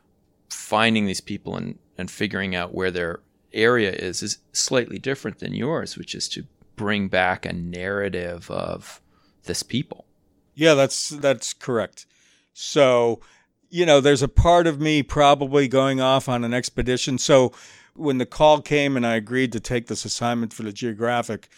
finding 0.49 1.05
these 1.05 1.21
people 1.21 1.55
and, 1.55 1.77
and 1.97 2.09
figuring 2.09 2.55
out 2.55 2.73
where 2.73 2.91
their 2.91 3.19
area 3.53 3.91
is 3.91 4.21
is 4.21 4.39
slightly 4.51 4.99
different 4.99 5.39
than 5.39 5.53
yours, 5.53 5.97
which 5.97 6.13
is 6.13 6.27
to 6.29 6.45
bring 6.75 7.07
back 7.07 7.45
a 7.45 7.53
narrative 7.53 8.51
of 8.51 9.01
this 9.43 9.63
people. 9.63 10.05
Yeah, 10.53 10.73
that's 10.73 11.09
that's 11.09 11.53
correct. 11.53 12.05
So 12.53 13.21
you 13.69 13.85
know, 13.85 13.99
there's 13.99 14.21
a 14.21 14.27
part 14.27 14.67
of 14.67 14.79
me 14.79 15.03
probably 15.03 15.67
going 15.67 15.99
off 15.99 16.29
on 16.29 16.43
an 16.43 16.53
expedition. 16.53 17.17
So 17.17 17.51
when 17.95 18.19
the 18.19 18.25
call 18.25 18.61
came 18.61 18.95
and 18.95 19.05
I 19.05 19.15
agreed 19.15 19.51
to 19.53 19.59
take 19.59 19.87
this 19.87 20.05
assignment 20.05 20.53
for 20.53 20.63
the 20.63 20.71
Geographic, 20.71 21.49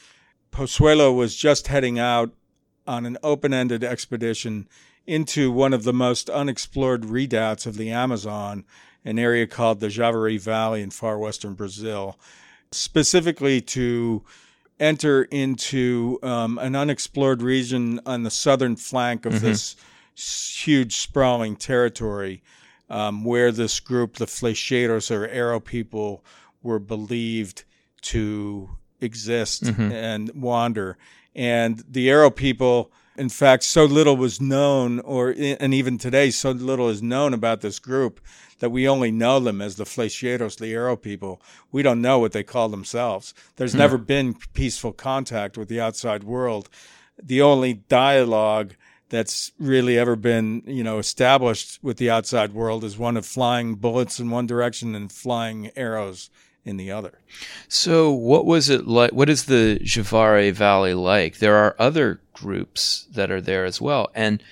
Possuelo 0.51 1.15
was 1.15 1.35
just 1.35 1.67
heading 1.67 1.99
out 1.99 2.31
on 2.87 3.05
an 3.05 3.17
open 3.21 3.53
ended 3.53 3.83
expedition 3.83 4.67
into 5.07 5.51
one 5.51 5.73
of 5.73 5.83
the 5.83 5.93
most 5.93 6.29
unexplored 6.29 7.05
redoubts 7.05 7.65
of 7.65 7.77
the 7.77 7.89
Amazon, 7.89 8.65
an 9.05 9.17
area 9.17 9.47
called 9.47 9.79
the 9.79 9.87
Javari 9.87 10.39
Valley 10.39 10.81
in 10.81 10.91
far 10.91 11.17
western 11.17 11.53
Brazil, 11.53 12.19
specifically 12.71 13.61
to 13.61 14.23
enter 14.79 15.23
into 15.23 16.19
um, 16.21 16.57
an 16.59 16.75
unexplored 16.75 17.41
region 17.41 17.99
on 18.05 18.23
the 18.23 18.29
southern 18.29 18.75
flank 18.75 19.25
of 19.25 19.33
mm-hmm. 19.33 19.45
this 19.45 19.75
huge 20.15 20.97
sprawling 20.97 21.55
territory 21.55 22.43
um, 22.89 23.23
where 23.23 23.51
this 23.51 23.79
group, 23.79 24.15
the 24.15 24.25
Flecheiros 24.25 25.09
or 25.09 25.27
Arrow 25.27 25.59
people, 25.59 26.23
were 26.61 26.79
believed 26.79 27.63
to 28.01 28.69
exist 29.01 29.63
mm-hmm. 29.63 29.91
and 29.91 30.31
wander. 30.35 30.97
And 31.35 31.83
the 31.87 32.09
Arrow 32.09 32.29
people 32.31 32.91
In 33.17 33.29
fact, 33.29 33.63
so 33.63 33.85
little 33.85 34.15
was 34.15 34.39
known, 34.39 34.99
or 34.99 35.33
and 35.37 35.73
even 35.73 35.97
today, 35.97 36.29
so 36.29 36.51
little 36.51 36.87
is 36.87 37.01
known 37.01 37.33
about 37.33 37.61
this 37.61 37.79
group 37.79 38.19
that 38.59 38.69
we 38.69 38.87
only 38.87 39.11
know 39.11 39.39
them 39.39 39.61
as 39.61 39.75
the 39.75 39.85
Flecheiros, 39.85 40.57
the 40.57 40.73
Arrow 40.73 40.95
people. 40.95 41.41
We 41.71 41.81
don't 41.81 42.01
know 42.01 42.19
what 42.19 42.31
they 42.31 42.43
call 42.43 42.69
themselves. 42.69 43.33
There's 43.55 43.73
mm. 43.73 43.79
never 43.79 43.97
been 43.97 44.35
peaceful 44.53 44.93
contact 44.93 45.57
with 45.57 45.67
the 45.67 45.81
outside 45.81 46.23
world. 46.23 46.69
The 47.21 47.41
only 47.41 47.73
dialogue 47.73 48.75
that's 49.09 49.51
really 49.57 49.97
ever 49.97 50.15
been, 50.15 50.61
you 50.65 50.83
know, 50.83 50.99
established 50.99 51.79
with 51.81 51.97
the 51.97 52.09
outside 52.09 52.53
world 52.53 52.83
is 52.83 52.97
one 52.97 53.17
of 53.17 53.25
flying 53.25 53.75
bullets 53.75 54.19
in 54.19 54.29
one 54.29 54.45
direction 54.45 54.93
and 54.93 55.11
flying 55.11 55.71
arrows 55.75 56.29
in 56.67 56.77
the 56.77 56.91
other. 56.91 57.19
So, 57.67 58.11
what 58.11 58.45
was 58.45 58.69
it 58.69 58.87
like? 58.87 59.11
What 59.11 59.29
is 59.29 59.45
the 59.45 59.79
Javari 59.83 60.51
Valley 60.51 60.93
like? 60.93 61.37
There 61.37 61.55
are 61.55 61.75
other 61.79 62.19
groups 62.33 63.07
that 63.11 63.31
are 63.31 63.41
there 63.41 63.65
as 63.65 63.81
well, 63.81 64.09
and 64.13 64.43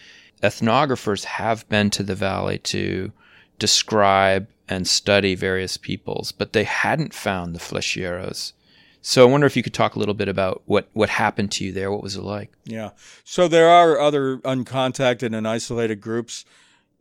ethnographers 0.41 1.23
have 1.23 1.67
been 1.69 1.89
to 1.91 2.03
the 2.03 2.15
valley 2.15 2.57
to 2.59 3.11
describe 3.59 4.47
and 4.67 4.87
study 4.87 5.35
various 5.35 5.77
peoples, 5.77 6.31
but 6.31 6.53
they 6.53 6.63
hadn't 6.63 7.13
found 7.13 7.53
the 7.53 7.59
Flecheiros. 7.59 8.53
So 9.01 9.27
I 9.27 9.29
wonder 9.29 9.45
if 9.45 9.55
you 9.55 9.61
could 9.61 9.73
talk 9.73 9.95
a 9.95 9.99
little 9.99 10.15
bit 10.15 10.27
about 10.27 10.63
what, 10.65 10.89
what 10.93 11.09
happened 11.09 11.51
to 11.53 11.63
you 11.63 11.71
there. 11.71 11.91
What 11.91 12.01
was 12.01 12.15
it 12.15 12.23
like? 12.23 12.51
Yeah. 12.63 12.91
So 13.23 13.47
there 13.47 13.69
are 13.69 13.99
other 13.99 14.39
uncontacted 14.39 15.35
and 15.35 15.47
isolated 15.47 16.01
groups 16.01 16.43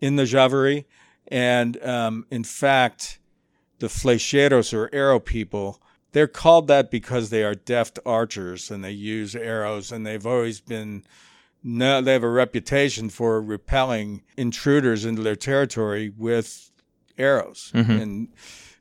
in 0.01 0.17
the 0.17 0.25
Javari, 0.25 0.85
And 1.29 1.83
um, 1.83 2.27
in 2.31 2.45
fact, 2.45 3.19
the 3.85 3.91
flecheiros 3.91 4.73
or 4.73 4.89
arrow 4.95 5.21
people, 5.21 5.79
they're 6.13 6.27
called 6.27 6.69
that 6.69 6.91
because 6.91 7.29
they 7.29 7.45
are 7.45 7.55
deft 7.55 7.99
archers 8.07 8.71
and 8.71 8.83
they 8.83 8.91
use 8.91 9.37
arrows 9.37 9.93
and 9.93 10.07
they've 10.07 10.27
always 10.27 10.59
been 10.59 11.05
no, 11.63 12.01
they 12.01 12.15
have 12.15 12.23
a 12.23 12.29
reputation 12.29 13.11
for 13.11 13.43
repelling 13.43 14.23
intruders 14.39 15.05
into 15.05 15.21
their 15.21 15.37
territory 15.37 16.13
with 16.17 16.71
arrows. 17.19 17.73
Mm-hmm. 17.75 17.91
And 17.91 18.29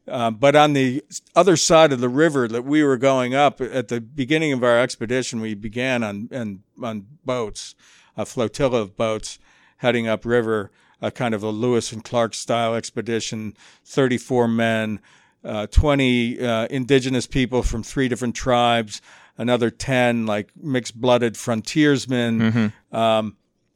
uh, 0.07 0.31
but 0.31 0.55
on 0.55 0.71
the 0.71 1.03
other 1.35 1.57
side 1.57 1.91
of 1.91 1.99
the 1.99 2.09
river 2.09 2.47
that 2.47 2.63
we 2.63 2.81
were 2.81 2.97
going 2.97 3.35
up 3.35 3.59
at 3.59 3.89
the 3.89 3.99
beginning 3.99 4.53
of 4.53 4.63
our 4.63 4.79
expedition, 4.79 5.41
we 5.41 5.53
began 5.53 6.01
on 6.01 6.29
on, 6.33 6.63
on 6.81 7.07
boats, 7.25 7.75
a 8.15 8.25
flotilla 8.25 8.79
of 8.79 8.95
boats 8.95 9.37
heading 9.77 10.07
upriver, 10.07 10.71
a 11.03 11.11
kind 11.11 11.35
of 11.35 11.43
a 11.43 11.49
Lewis 11.49 11.91
and 11.91 12.03
Clark 12.03 12.33
style 12.33 12.73
expedition, 12.73 13.55
34 13.83 14.47
men, 14.47 14.99
uh, 15.43 15.67
20 15.67 16.39
uh, 16.39 16.67
indigenous 16.67 17.27
people 17.27 17.61
from 17.61 17.83
three 17.83 18.07
different 18.07 18.35
tribes, 18.35 19.01
another 19.37 19.69
10 19.69 20.25
like 20.25 20.49
mixed 20.55 20.99
blooded 20.99 21.35
frontiersmen. 21.35 22.39
Mm-hmm. 22.39 22.95
Um, 22.95 23.35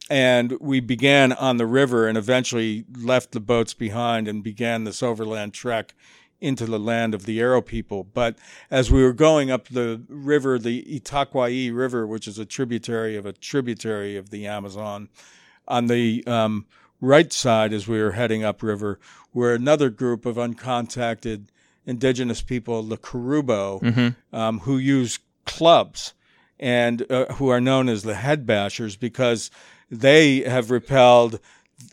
and 0.10 0.54
we 0.62 0.80
began 0.80 1.34
on 1.34 1.58
the 1.58 1.66
river 1.66 2.08
and 2.08 2.18
eventually 2.18 2.86
left 2.98 3.34
the 3.34 3.42
boats 3.42 3.74
behind 3.74 4.30
and 4.30 4.42
began 4.42 4.86
this 4.86 5.04
overland 5.04 5.54
trek 5.54 5.94
into 6.40 6.66
the 6.66 6.80
land 6.80 7.14
of 7.14 7.26
the 7.26 7.42
Arrow 7.42 7.62
people. 7.62 8.06
But 8.06 8.38
as 8.72 8.90
we 8.90 9.04
were 9.04 9.12
going 9.12 9.52
up 9.52 9.68
the 9.68 10.02
river, 10.08 10.58
the 10.58 10.82
Itaquai 10.84 11.76
River, 11.76 12.08
which 12.08 12.26
is 12.26 12.40
a 12.40 12.46
tributary 12.46 13.18
of 13.18 13.26
a 13.26 13.34
tributary 13.34 14.16
of 14.16 14.30
the 14.30 14.48
Amazon, 14.48 15.10
on 15.68 15.88
the 15.88 16.24
um, 16.26 16.66
right 17.02 17.32
side 17.32 17.74
as 17.74 17.88
we 17.88 18.02
were 18.02 18.12
heading 18.12 18.44
upriver, 18.44 19.00
were 19.34 19.54
another 19.54 19.90
group 19.90 20.26
of 20.26 20.36
uncontacted 20.36 21.48
indigenous 21.86 22.42
people, 22.42 22.84
the 22.84 22.98
Korubo, 22.98 23.82
mm-hmm. 23.82 24.36
um, 24.36 24.60
who 24.60 24.78
use 24.78 25.20
clubs 25.46 26.14
and 26.60 27.10
uh, 27.12 27.34
who 27.34 27.50
are 27.50 27.62
known 27.62 27.88
as 27.88 28.04
the 28.04 28.16
head 28.16 28.46
bashers 28.46 29.00
because 29.00 29.50
they 29.90 30.42
have 30.42 30.70
repelled 30.70 31.40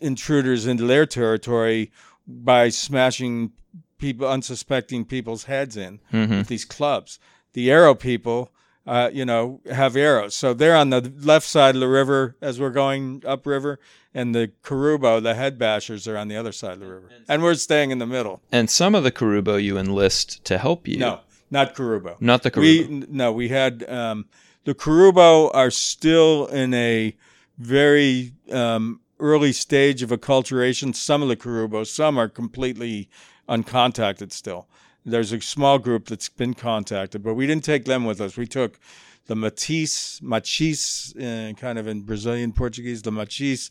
intruders 0.00 0.66
into 0.66 0.84
their 0.87 1.06
territory 1.06 1.92
by 2.26 2.68
smashing 2.68 3.52
people, 3.99 4.26
unsuspecting 4.26 5.04
people's 5.04 5.44
heads 5.44 5.76
in 5.76 6.00
mm-hmm. 6.12 6.38
with 6.38 6.49
these 6.49 6.64
clubs. 6.64 7.18
The 7.52 7.70
arrow 7.70 7.94
people, 7.94 8.50
uh, 8.87 9.11
you 9.12 9.25
know, 9.25 9.61
have 9.71 9.97
arrows. 9.97 10.35
So 10.35 10.53
they're 10.55 10.76
on 10.76 10.91
the 10.91 11.12
left 11.21 11.47
side 11.47 11.75
of 11.75 11.81
the 11.81 11.88
river 11.88 12.37
as 12.41 12.61
we're 12.61 12.71
going 12.71 13.23
upriver, 13.26 13.79
and 14.12 14.35
the 14.35 14.53
Korubo, 14.62 15.23
the 15.23 15.35
head 15.35 15.59
bashers, 15.59 16.11
are 16.11 16.17
on 16.17 16.29
the 16.29 16.37
other 16.37 16.53
side 16.53 16.75
of 16.75 16.81
the 16.81 16.87
river. 16.87 17.11
And 17.29 17.43
we're 17.43 17.55
staying 17.55 17.91
in 17.91 17.99
the 17.99 18.07
middle. 18.07 18.43
And 18.53 18.71
some 18.71 18.95
of 18.95 19.03
the 19.03 19.12
Korubo 19.12 19.62
you 19.62 19.79
enlist 19.79 20.45
to 20.45 20.59
help 20.59 20.87
you. 20.87 20.99
No, 20.99 21.21
not 21.50 21.75
Korubo. 21.75 22.21
Not 22.21 22.43
the 22.43 22.50
Korubo. 22.50 22.88
We, 22.88 23.07
no, 23.09 23.33
we 23.33 23.49
had 23.49 23.88
um, 23.88 24.26
the 24.64 24.75
Korubo 24.75 25.50
are 25.55 25.71
still 25.71 26.47
in 26.47 26.75
a 26.75 27.17
very 27.59 28.33
um, 28.53 29.00
early 29.19 29.53
stage 29.53 30.03
of 30.03 30.11
acculturation. 30.11 30.95
Some 30.95 31.23
of 31.23 31.29
the 31.29 31.37
Korubo, 31.37 31.87
some 31.87 32.19
are 32.19 32.29
completely 32.29 33.09
uncontacted 33.49 34.33
still. 34.33 34.69
There's 35.04 35.32
a 35.32 35.40
small 35.40 35.78
group 35.78 36.06
that's 36.06 36.28
been 36.28 36.54
contacted, 36.54 37.23
but 37.23 37.34
we 37.34 37.46
didn't 37.46 37.64
take 37.64 37.84
them 37.84 38.04
with 38.04 38.20
us. 38.20 38.37
We 38.37 38.46
took 38.46 38.78
the 39.26 39.34
Matis, 39.34 40.20
Machis, 40.23 41.14
uh, 41.16 41.54
kind 41.54 41.78
of 41.78 41.87
in 41.87 42.02
Brazilian 42.02 42.52
Portuguese, 42.52 43.02
the 43.02 43.11
Machis, 43.11 43.70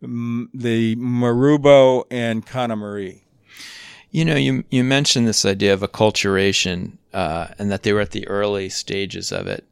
the 0.00 0.96
Marubo, 0.96 2.04
and 2.10 2.46
Kana 2.46 2.76
Marie. 2.76 3.22
You 4.10 4.24
know, 4.24 4.36
you 4.36 4.64
you 4.70 4.82
mentioned 4.82 5.28
this 5.28 5.44
idea 5.44 5.72
of 5.72 5.80
acculturation 5.80 6.92
uh, 7.12 7.48
and 7.58 7.70
that 7.70 7.82
they 7.82 7.92
were 7.92 8.00
at 8.00 8.10
the 8.10 8.26
early 8.26 8.68
stages 8.68 9.30
of 9.30 9.46
it. 9.46 9.64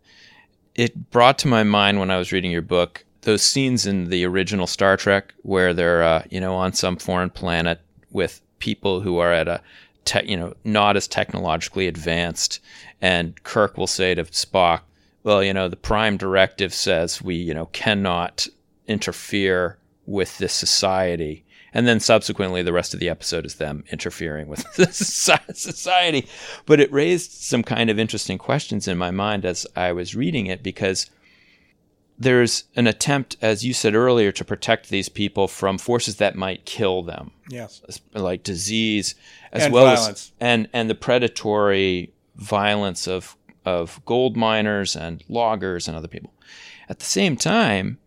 It 0.75 1.11
brought 1.11 1.39
to 1.39 1.49
my 1.49 1.65
mind 1.65 1.99
when 1.99 2.11
I 2.11 2.19
was 2.19 2.31
reading 2.31 2.51
your 2.51 2.63
book 2.63 3.05
those 3.23 3.43
scenes 3.43 3.85
in 3.85 4.11
the 4.11 4.25
original 4.25 4.67
Star 4.67 4.97
Trek 4.97 5.35
where 5.43 5.75
they're 5.75 6.03
uh, 6.03 6.23
you 6.31 6.41
know 6.41 6.55
on 6.55 6.73
some 6.73 6.97
foreign 6.97 7.31
planet 7.31 7.81
with 8.11 8.41
people 8.59 9.01
who 9.01 9.19
are 9.19 9.33
at 9.33 9.49
a 9.49 9.61
te- 10.09 10.31
you 10.31 10.37
know 10.37 10.55
not 10.65 10.97
as 10.97 11.07
technologically 11.07 11.87
advanced. 11.87 12.61
And 13.01 13.41
Kirk 13.45 13.77
will 13.77 13.87
say 13.87 14.15
to 14.15 14.25
Spock 14.25 14.81
well 15.23 15.43
you 15.45 15.53
know 15.53 15.69
the 15.69 15.77
prime 15.77 16.17
directive 16.17 16.73
says 16.73 17.23
we 17.23 17.35
you 17.35 17.55
know 17.55 17.67
cannot 17.67 18.49
interfere 18.87 19.79
with 20.07 20.39
this 20.39 20.55
society. 20.55 21.45
And 21.75 21.87
then 21.87 22.01
subsequently 22.01 22.63
the 22.63 22.73
rest 22.73 22.95
of 22.95 23.01
the 23.01 23.11
episode 23.11 23.45
is 23.45 23.57
them 23.57 23.85
interfering 23.93 24.49
with 24.49 24.67
society. 24.93 26.27
But 26.65 26.81
it 26.81 26.91
raised 26.91 27.31
some 27.33 27.63
kind 27.63 27.91
of 27.91 27.99
interesting 27.99 28.39
questions 28.39 28.89
in 28.89 28.97
my 28.97 29.11
mind 29.11 29.45
as 29.45 29.67
I 29.77 29.93
was 29.93 30.17
reading 30.17 30.47
it 30.47 30.63
because 30.63 31.11
there's 32.19 32.65
an 32.75 32.87
attempt, 32.87 33.37
as 33.41 33.65
you 33.65 33.73
said 33.73 33.95
earlier, 33.95 34.33
to 34.33 34.45
protect 34.45 34.89
these 34.89 35.09
people 35.09 35.47
from 35.47 35.79
forces 35.79 36.17
that 36.17 36.35
might 36.35 36.65
kill 36.65 37.03
them. 37.03 37.31
Yes, 37.49 37.81
like 38.13 38.43
disease, 38.43 39.15
as 39.53 39.65
and 39.65 39.73
well 39.73 39.85
violence. 39.87 40.09
as 40.09 40.33
and 40.41 40.69
and 40.73 40.91
the 40.91 40.95
predatory 40.95 42.13
violence 42.37 43.07
of 43.07 43.37
of 43.65 44.01
gold 44.05 44.37
miners 44.37 44.97
and 44.97 45.23
loggers 45.29 45.87
and 45.87 45.97
other 45.97 46.09
people. 46.09 46.33
At 46.89 46.99
the 46.99 47.05
same 47.05 47.37
time, 47.37 47.99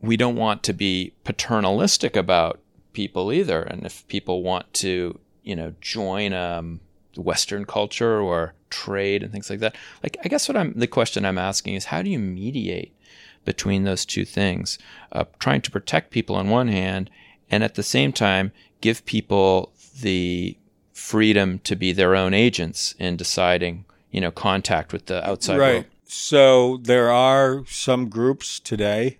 we 0.00 0.16
don't 0.16 0.36
want 0.36 0.62
to 0.64 0.72
be 0.72 1.12
paternalistic 1.24 2.16
about 2.16 2.60
people 2.92 3.32
either. 3.32 3.62
And 3.62 3.86
if 3.86 4.06
people 4.08 4.42
want 4.42 4.72
to, 4.74 5.18
you 5.42 5.54
know, 5.54 5.74
join 5.80 6.32
um, 6.32 6.80
Western 7.16 7.64
culture 7.64 8.20
or 8.20 8.54
trade 8.70 9.22
and 9.22 9.30
things 9.30 9.50
like 9.50 9.60
that, 9.60 9.76
like 10.02 10.16
I 10.24 10.28
guess 10.28 10.48
what 10.48 10.56
I'm 10.56 10.72
the 10.74 10.86
question 10.86 11.24
I'm 11.24 11.38
asking 11.38 11.74
is 11.74 11.86
how 11.86 12.02
do 12.02 12.10
you 12.10 12.18
mediate 12.18 12.96
between 13.44 13.84
those 13.84 14.04
two 14.04 14.24
things, 14.24 14.78
uh, 15.12 15.24
trying 15.38 15.60
to 15.62 15.70
protect 15.70 16.10
people 16.10 16.36
on 16.36 16.48
one 16.48 16.68
hand, 16.68 17.10
and 17.50 17.62
at 17.62 17.74
the 17.74 17.82
same 17.82 18.12
time 18.12 18.52
give 18.80 19.04
people 19.04 19.72
the 20.00 20.56
freedom 20.92 21.58
to 21.60 21.76
be 21.76 21.92
their 21.92 22.14
own 22.14 22.34
agents 22.34 22.94
in 22.98 23.16
deciding, 23.16 23.84
you 24.10 24.20
know, 24.20 24.30
contact 24.30 24.92
with 24.92 25.06
the 25.06 25.28
outside 25.28 25.58
right. 25.58 25.72
world. 25.72 25.84
So 26.04 26.78
there 26.82 27.10
are 27.10 27.64
some 27.66 28.08
groups 28.08 28.60
today. 28.60 29.18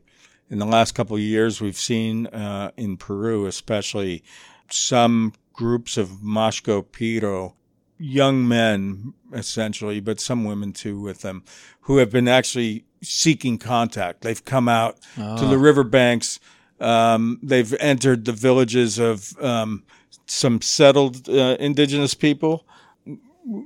In 0.50 0.58
the 0.58 0.66
last 0.66 0.92
couple 0.92 1.16
of 1.16 1.22
years, 1.22 1.62
we've 1.62 1.78
seen 1.78 2.26
uh, 2.26 2.72
in 2.76 2.98
Peru, 2.98 3.46
especially, 3.46 4.22
some 4.68 5.32
groups 5.54 5.96
of 5.96 6.08
Mashco 6.22 6.84
Piro, 6.92 7.56
young 7.98 8.46
men 8.46 9.14
essentially, 9.32 10.00
but 10.00 10.20
some 10.20 10.44
women 10.44 10.72
too 10.72 11.00
with 11.00 11.22
them, 11.22 11.44
who 11.82 11.96
have 11.98 12.10
been 12.10 12.28
actually 12.28 12.84
seeking 13.02 13.58
contact. 13.58 14.22
They've 14.22 14.44
come 14.44 14.68
out 14.68 14.98
oh. 15.18 15.38
to 15.38 15.46
the 15.46 15.56
ah. 15.56 15.60
riverbanks. 15.60 16.40
Um, 16.80 17.38
they've 17.42 17.72
entered 17.74 18.24
the 18.24 18.32
villages 18.32 18.98
of 18.98 19.40
um, 19.42 19.84
some 20.26 20.60
settled 20.60 21.28
uh, 21.28 21.56
indigenous 21.60 22.14
people 22.14 22.66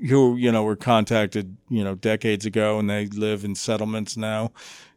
who 0.09 0.37
you 0.37 0.51
know 0.51 0.63
were 0.63 0.77
contacted 0.77 1.57
you 1.69 1.85
know 1.85 1.95
decades 1.95 2.47
ago, 2.47 2.79
and 2.79 2.89
they 2.89 3.07
live 3.07 3.45
in 3.45 3.55
settlements 3.55 4.17
now 4.17 4.53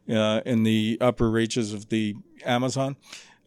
uh, 0.09 0.41
in 0.45 0.63
the 0.63 0.97
upper 1.01 1.29
reaches 1.29 1.73
of 1.73 1.89
the 1.89 2.15
Amazon. 2.45 2.95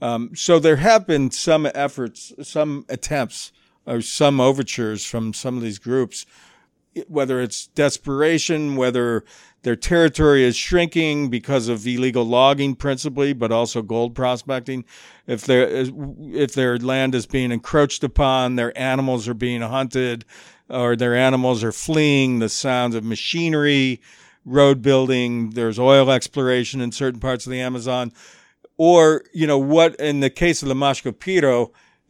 Um, 0.00 0.30
so 0.34 0.58
there 0.58 0.76
have 0.76 1.06
been 1.06 1.30
some 1.30 1.68
efforts, 1.74 2.32
some 2.42 2.84
attempts, 2.88 3.52
or 3.86 4.00
some 4.00 4.40
overtures 4.40 5.04
from 5.04 5.32
some 5.32 5.56
of 5.56 5.62
these 5.62 5.78
groups 5.78 6.26
whether 7.08 7.40
it's 7.40 7.66
desperation, 7.68 8.76
whether 8.76 9.24
their 9.62 9.76
territory 9.76 10.44
is 10.44 10.56
shrinking 10.56 11.30
because 11.30 11.68
of 11.68 11.86
illegal 11.86 12.24
logging 12.24 12.74
principally, 12.74 13.32
but 13.32 13.52
also 13.52 13.80
gold 13.80 14.14
prospecting. 14.14 14.84
If 15.26 15.46
their 15.46 15.68
if 15.68 16.54
their 16.54 16.78
land 16.78 17.14
is 17.14 17.26
being 17.26 17.52
encroached 17.52 18.02
upon, 18.04 18.56
their 18.56 18.76
animals 18.78 19.28
are 19.28 19.34
being 19.34 19.62
hunted, 19.62 20.24
or 20.68 20.96
their 20.96 21.14
animals 21.14 21.62
are 21.62 21.72
fleeing 21.72 22.40
the 22.40 22.48
sounds 22.48 22.94
of 22.94 23.04
machinery, 23.04 24.00
road 24.44 24.82
building. 24.82 25.50
There's 25.50 25.78
oil 25.78 26.10
exploration 26.10 26.80
in 26.80 26.92
certain 26.92 27.20
parts 27.20 27.46
of 27.46 27.52
the 27.52 27.60
Amazon, 27.60 28.12
or 28.76 29.22
you 29.32 29.46
know 29.46 29.58
what? 29.58 29.94
In 29.96 30.20
the 30.20 30.30
case 30.30 30.62
of 30.62 30.68
the 30.68 30.74
Mashco 30.74 31.16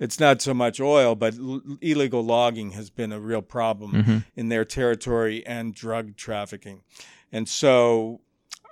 it's 0.03 0.19
not 0.19 0.43
so 0.43 0.53
much 0.53 0.81
oil, 0.81 1.15
but 1.15 1.39
l- 1.39 1.63
illegal 1.81 2.25
logging 2.25 2.73
has 2.73 2.91
been 2.91 3.13
a 3.13 3.21
real 3.21 3.41
problem 3.41 3.93
mm-hmm. 3.93 4.19
in 4.35 4.49
their 4.49 4.65
territory 4.65 5.47
and 5.47 5.73
drug 5.77 6.17
trafficking. 6.17 6.83
And 7.31 7.49
so, 7.49 8.21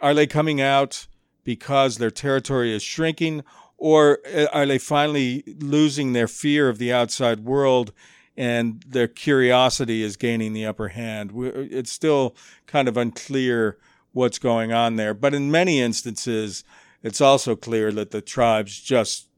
are 0.02 0.12
they 0.12 0.26
coming 0.26 0.60
out 0.60 1.06
because 1.44 1.98
their 1.98 2.10
territory 2.10 2.74
is 2.74 2.82
shrinking, 2.82 3.44
or 3.78 4.18
uh, 4.34 4.46
are 4.52 4.66
they 4.66 4.78
finally 4.78 5.44
losing 5.60 6.14
their 6.14 6.26
fear 6.26 6.68
of 6.68 6.78
the 6.78 6.92
outside 6.92 7.44
world 7.44 7.92
and 8.36 8.82
their 8.88 9.06
curiosity 9.06 10.02
is 10.02 10.16
gaining 10.16 10.52
the 10.52 10.66
upper 10.66 10.88
hand? 10.88 11.30
It's 11.36 11.92
still 11.92 12.34
kind 12.66 12.88
of 12.88 12.96
unclear 12.96 13.78
what's 14.12 14.40
going 14.40 14.72
on 14.72 14.96
there. 14.96 15.14
But 15.14 15.34
in 15.34 15.48
many 15.48 15.80
instances, 15.80 16.64
it's 17.04 17.20
also 17.20 17.54
clear 17.54 17.92
that 17.92 18.10
the 18.10 18.20
tribes 18.20 18.80
just 18.80 19.28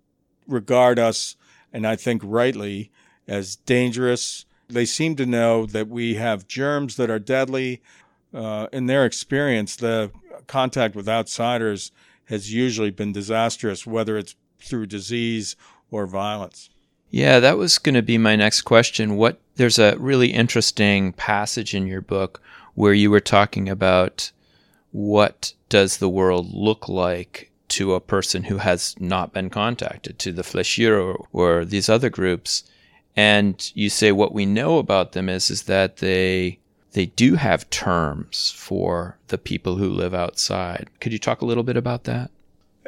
regard 0.46 0.98
us, 0.98 1.36
and 1.72 1.86
I 1.86 1.96
think 1.96 2.22
rightly, 2.24 2.90
as 3.26 3.56
dangerous. 3.56 4.44
They 4.68 4.84
seem 4.84 5.16
to 5.16 5.26
know 5.26 5.66
that 5.66 5.88
we 5.88 6.14
have 6.14 6.48
germs 6.48 6.96
that 6.96 7.10
are 7.10 7.18
deadly 7.18 7.82
uh, 8.34 8.66
in 8.72 8.86
their 8.86 9.04
experience, 9.04 9.76
the 9.76 10.10
contact 10.46 10.94
with 10.94 11.08
outsiders 11.08 11.92
has 12.26 12.52
usually 12.52 12.90
been 12.90 13.12
disastrous, 13.12 13.86
whether 13.86 14.16
it's 14.16 14.34
through 14.58 14.86
disease 14.86 15.56
or 15.90 16.06
violence. 16.06 16.70
Yeah, 17.10 17.40
that 17.40 17.58
was 17.58 17.78
going 17.78 17.94
to 17.94 18.02
be 18.02 18.16
my 18.16 18.36
next 18.36 18.62
question. 18.62 19.16
What 19.16 19.38
there's 19.56 19.78
a 19.78 19.96
really 19.98 20.32
interesting 20.32 21.12
passage 21.12 21.74
in 21.74 21.86
your 21.86 22.00
book 22.00 22.40
where 22.74 22.94
you 22.94 23.10
were 23.10 23.20
talking 23.20 23.68
about 23.68 24.32
what 24.92 25.52
does 25.68 25.98
the 25.98 26.08
world 26.08 26.54
look 26.54 26.88
like 26.88 27.50
to 27.72 27.94
a 27.94 28.00
person 28.00 28.44
who 28.44 28.58
has 28.58 28.94
not 29.00 29.32
been 29.32 29.50
contacted, 29.50 30.18
to 30.18 30.32
the 30.32 30.90
or, 30.92 31.26
or 31.32 31.64
these 31.64 31.88
other 31.88 32.10
groups, 32.10 32.64
and 33.16 33.72
you 33.74 33.88
say 33.90 34.12
what 34.12 34.32
we 34.32 34.46
know 34.46 34.78
about 34.78 35.12
them 35.12 35.28
is 35.28 35.50
is 35.50 35.62
that 35.64 35.98
they 35.98 36.58
they 36.92 37.06
do 37.06 37.34
have 37.34 37.70
terms 37.70 38.52
for 38.56 39.18
the 39.28 39.38
people 39.38 39.76
who 39.76 39.88
live 39.88 40.14
outside. 40.14 40.88
Could 41.00 41.12
you 41.12 41.18
talk 41.18 41.40
a 41.40 41.46
little 41.46 41.62
bit 41.62 41.76
about 41.76 42.04
that? 42.04 42.30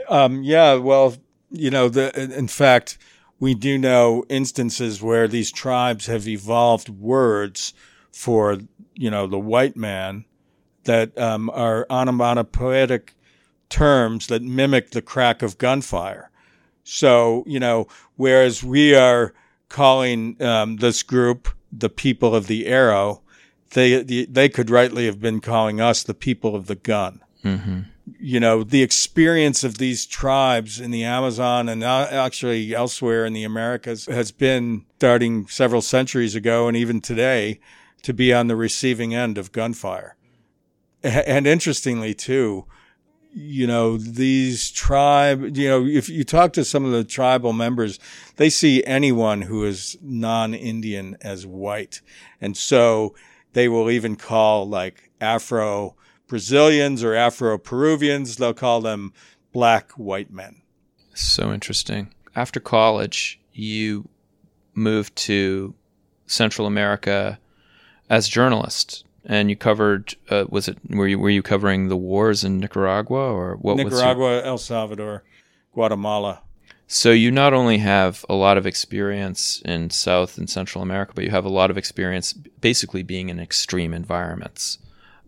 Um, 0.08 0.42
yeah, 0.42 0.74
well, 0.74 1.16
you 1.50 1.70
know, 1.70 1.88
the, 1.88 2.38
in 2.38 2.48
fact, 2.48 2.98
we 3.40 3.54
do 3.54 3.78
know 3.78 4.24
instances 4.28 5.02
where 5.02 5.26
these 5.26 5.50
tribes 5.50 6.06
have 6.06 6.28
evolved 6.28 6.90
words 6.90 7.72
for, 8.12 8.58
you 8.94 9.10
know, 9.10 9.26
the 9.26 9.38
white 9.38 9.76
man 9.76 10.26
that 10.84 11.16
um, 11.18 11.48
are 11.50 11.86
onomatopoetic 11.88 13.14
terms 13.74 14.28
that 14.28 14.40
mimic 14.40 14.92
the 14.92 15.02
crack 15.02 15.42
of 15.42 15.58
gunfire. 15.58 16.30
So, 16.84 17.42
you 17.44 17.58
know, 17.58 17.88
whereas 18.14 18.62
we 18.62 18.94
are 18.94 19.34
calling 19.68 20.40
um, 20.40 20.76
this 20.76 21.02
group 21.02 21.48
the 21.72 21.88
people 21.88 22.36
of 22.36 22.46
the 22.46 22.66
arrow, 22.66 23.22
they 23.70 24.02
they 24.02 24.48
could 24.48 24.70
rightly 24.70 25.06
have 25.06 25.20
been 25.20 25.40
calling 25.40 25.80
us 25.80 26.04
the 26.04 26.14
people 26.14 26.54
of 26.54 26.68
the 26.68 26.76
gun. 26.76 27.20
Mm-hmm. 27.42 27.80
You 28.20 28.38
know, 28.38 28.62
the 28.62 28.82
experience 28.82 29.64
of 29.64 29.78
these 29.78 30.06
tribes 30.06 30.78
in 30.78 30.92
the 30.92 31.02
Amazon 31.02 31.68
and 31.68 31.82
actually 31.82 32.74
elsewhere 32.74 33.26
in 33.26 33.32
the 33.32 33.42
Americas 33.42 34.06
has 34.06 34.30
been 34.30 34.84
starting 34.98 35.48
several 35.48 35.82
centuries 35.82 36.36
ago 36.36 36.68
and 36.68 36.76
even 36.76 37.00
today 37.00 37.58
to 38.02 38.12
be 38.12 38.32
on 38.32 38.46
the 38.46 38.56
receiving 38.56 39.14
end 39.14 39.36
of 39.36 39.50
gunfire. 39.50 40.14
And 41.02 41.46
interestingly, 41.46 42.14
too, 42.14 42.66
you 43.34 43.66
know, 43.66 43.96
these 43.96 44.70
tribe, 44.70 45.56
you 45.56 45.68
know, 45.68 45.84
if 45.84 46.08
you 46.08 46.22
talk 46.22 46.52
to 46.52 46.64
some 46.64 46.84
of 46.84 46.92
the 46.92 47.02
tribal 47.02 47.52
members, 47.52 47.98
they 48.36 48.48
see 48.48 48.84
anyone 48.84 49.42
who 49.42 49.64
is 49.64 49.98
non 50.00 50.54
Indian 50.54 51.16
as 51.20 51.46
white. 51.46 52.00
And 52.40 52.56
so 52.56 53.14
they 53.52 53.68
will 53.68 53.90
even 53.90 54.14
call 54.14 54.68
like 54.68 55.10
Afro 55.20 55.96
Brazilians 56.28 57.02
or 57.02 57.14
Afro 57.14 57.58
Peruvians, 57.58 58.36
they'll 58.36 58.54
call 58.54 58.80
them 58.80 59.12
black 59.52 59.92
white 59.92 60.30
men. 60.30 60.62
So 61.14 61.52
interesting. 61.52 62.14
After 62.36 62.60
college, 62.60 63.40
you 63.52 64.08
moved 64.74 65.14
to 65.16 65.74
Central 66.26 66.66
America 66.66 67.38
as 68.10 68.28
a 68.28 68.30
journalist 68.30 69.03
and 69.26 69.50
you 69.50 69.56
covered 69.56 70.14
uh, 70.30 70.44
was 70.48 70.68
it 70.68 70.78
were 70.90 71.08
you 71.08 71.18
were 71.18 71.30
you 71.30 71.42
covering 71.42 71.88
the 71.88 71.96
wars 71.96 72.44
in 72.44 72.58
Nicaragua 72.58 73.32
or 73.32 73.56
what 73.56 73.76
Nicaragua, 73.76 74.34
your... 74.34 74.42
El 74.44 74.58
Salvador, 74.58 75.24
Guatemala. 75.72 76.42
So 76.86 77.12
you 77.12 77.30
not 77.30 77.54
only 77.54 77.78
have 77.78 78.26
a 78.28 78.34
lot 78.34 78.58
of 78.58 78.66
experience 78.66 79.62
in 79.64 79.90
South 79.90 80.36
and 80.36 80.48
Central 80.50 80.82
America, 80.82 81.12
but 81.14 81.24
you 81.24 81.30
have 81.30 81.46
a 81.46 81.50
lot 81.50 81.70
of 81.70 81.78
experience 81.78 82.34
basically 82.34 83.02
being 83.02 83.30
in 83.30 83.40
extreme 83.40 83.94
environments, 83.94 84.78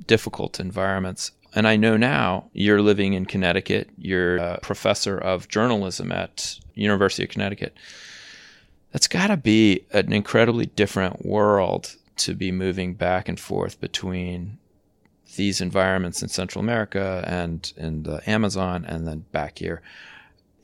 difficult 0.06 0.60
environments. 0.60 1.32
And 1.54 1.66
I 1.66 1.76
know 1.76 1.96
now 1.96 2.50
you're 2.52 2.82
living 2.82 3.14
in 3.14 3.24
Connecticut. 3.24 3.88
You're 3.96 4.36
a 4.36 4.58
professor 4.60 5.16
of 5.16 5.48
journalism 5.48 6.12
at 6.12 6.60
University 6.74 7.24
of 7.24 7.30
Connecticut. 7.30 7.74
That's 8.92 9.08
got 9.08 9.28
to 9.28 9.38
be 9.38 9.86
an 9.92 10.12
incredibly 10.12 10.66
different 10.66 11.24
world 11.24 11.96
to 12.16 12.34
be 12.34 12.52
moving 12.52 12.94
back 12.94 13.28
and 13.28 13.38
forth 13.38 13.80
between 13.80 14.58
these 15.36 15.60
environments 15.60 16.22
in 16.22 16.28
Central 16.28 16.62
America 16.62 17.24
and 17.26 17.72
in 17.76 18.04
the 18.04 18.16
uh, 18.16 18.20
Amazon 18.26 18.84
and 18.84 19.06
then 19.06 19.24
back 19.32 19.58
here. 19.58 19.82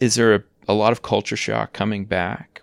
Is 0.01 0.15
there 0.15 0.35
a 0.35 0.43
a 0.69 0.75
lot 0.75 0.93
of 0.93 1.03
culture 1.03 1.37
shock 1.37 1.73
coming 1.73 2.05
back? 2.05 2.63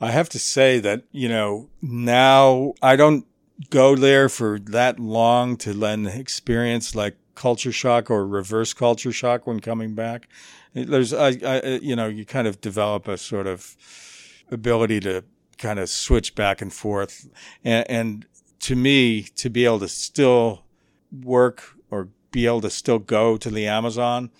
I 0.00 0.10
have 0.10 0.28
to 0.30 0.38
say 0.38 0.78
that, 0.80 1.02
you 1.12 1.28
know, 1.28 1.68
now 1.82 2.74
I 2.82 2.96
don't 2.96 3.26
go 3.68 3.94
there 3.94 4.28
for 4.28 4.58
that 4.58 4.98
long 4.98 5.56
to 5.58 5.74
then 5.74 6.06
experience 6.06 6.94
like 6.94 7.16
culture 7.34 7.72
shock 7.72 8.10
or 8.10 8.26
reverse 8.26 8.72
culture 8.72 9.12
shock 9.12 9.46
when 9.46 9.60
coming 9.60 9.94
back. 9.94 10.28
There's, 10.72 11.12
I, 11.12 11.36
I, 11.44 11.78
you 11.82 11.96
know, 11.96 12.06
you 12.06 12.24
kind 12.24 12.46
of 12.46 12.60
develop 12.60 13.08
a 13.08 13.18
sort 13.18 13.46
of 13.46 13.76
ability 14.50 15.00
to 15.00 15.24
kind 15.60 15.78
of 15.78 15.88
switch 15.88 16.34
back 16.34 16.60
and 16.60 16.72
forth. 16.72 17.28
And, 17.62 17.88
and 17.88 18.26
to 18.60 18.74
me, 18.74 19.22
to 19.36 19.48
be 19.48 19.64
able 19.64 19.78
to 19.80 19.88
still 19.88 20.64
work 21.22 21.76
or 21.90 22.08
be 22.32 22.46
able 22.46 22.60
to 22.62 22.70
still 22.70 22.98
go 22.98 23.36
to 23.36 23.50
the 23.50 23.66
Amazon 23.66 24.30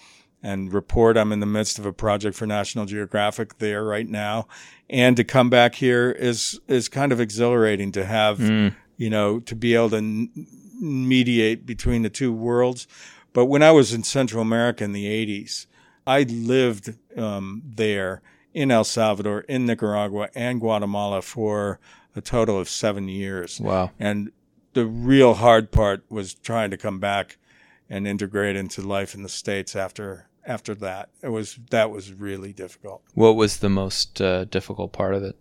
and 0.43 0.73
report. 0.73 1.17
I'm 1.17 1.33
in 1.33 1.41
the 1.41 1.47
midst 1.47 1.79
of 1.79 1.87
a 1.87 1.93
project 1.93 2.37
for 2.37 2.47
National 2.47 2.87
Geographic 2.87 3.59
there 3.59 3.85
right 3.85 4.09
now. 4.09 4.49
And 4.89 5.17
to 5.17 5.25
come 5.25 5.51
back 5.51 5.77
here 5.77 6.11
is, 6.11 6.59
is 6.67 6.89
kind 6.89 7.13
of 7.13 7.21
exhilarating 7.21 7.93
to 7.93 8.05
have, 8.05 8.39
mm. 8.39 8.75
you 8.97 9.11
know, 9.11 9.41
to 9.41 9.55
be 9.55 9.75
able 9.75 9.91
to 9.91 9.97
n- 9.97 10.47
mediate 10.81 11.67
between 11.67 12.03
the 12.03 12.11
two 12.11 12.33
worlds. 12.33 12.87
But 13.33 13.47
when 13.47 13.63
I 13.63 13.71
was 13.71 13.93
in 13.93 14.03
Central 14.03 14.43
America 14.43 14.83
in 14.83 14.93
the 14.93 15.07
80s, 15.07 15.67
I 16.07 16.23
lived 16.23 16.95
um, 17.17 17.63
there 17.65 18.23
in 18.53 18.71
El 18.71 18.85
Salvador, 18.85 19.41
in 19.43 19.67
Nicaragua, 19.67 20.29
and 20.35 20.61
Guatemala 20.61 21.23
for 21.23 21.79
a 22.17 22.21
total 22.21 22.59
of 22.59 22.69
seven 22.69 23.09
years. 23.09 23.61
Wow. 23.61 23.91
And 23.99 24.33
the 24.73 24.87
real 24.87 25.35
hard 25.35 25.71
part 25.71 26.05
was 26.09 26.35
trying 26.35 26.71
to 26.71 26.77
come 26.77 26.99
back 26.99 27.39
and 27.89 28.07
integrate 28.07 28.57
into 28.57 28.83
life 28.83 29.15
in 29.15 29.23
the 29.23 29.29
States 29.29 29.75
after 29.75 30.29
after 30.47 30.75
that. 30.77 31.11
It 31.23 31.29
was 31.29 31.59
that 31.71 31.91
was 31.91 32.13
really 32.13 32.53
difficult. 32.53 33.03
What 33.15 33.37
was 33.37 33.59
the 33.59 33.69
most 33.69 34.21
uh, 34.21 34.45
difficult 34.45 34.93
part 34.93 35.15
of 35.15 35.23
it? 35.23 35.37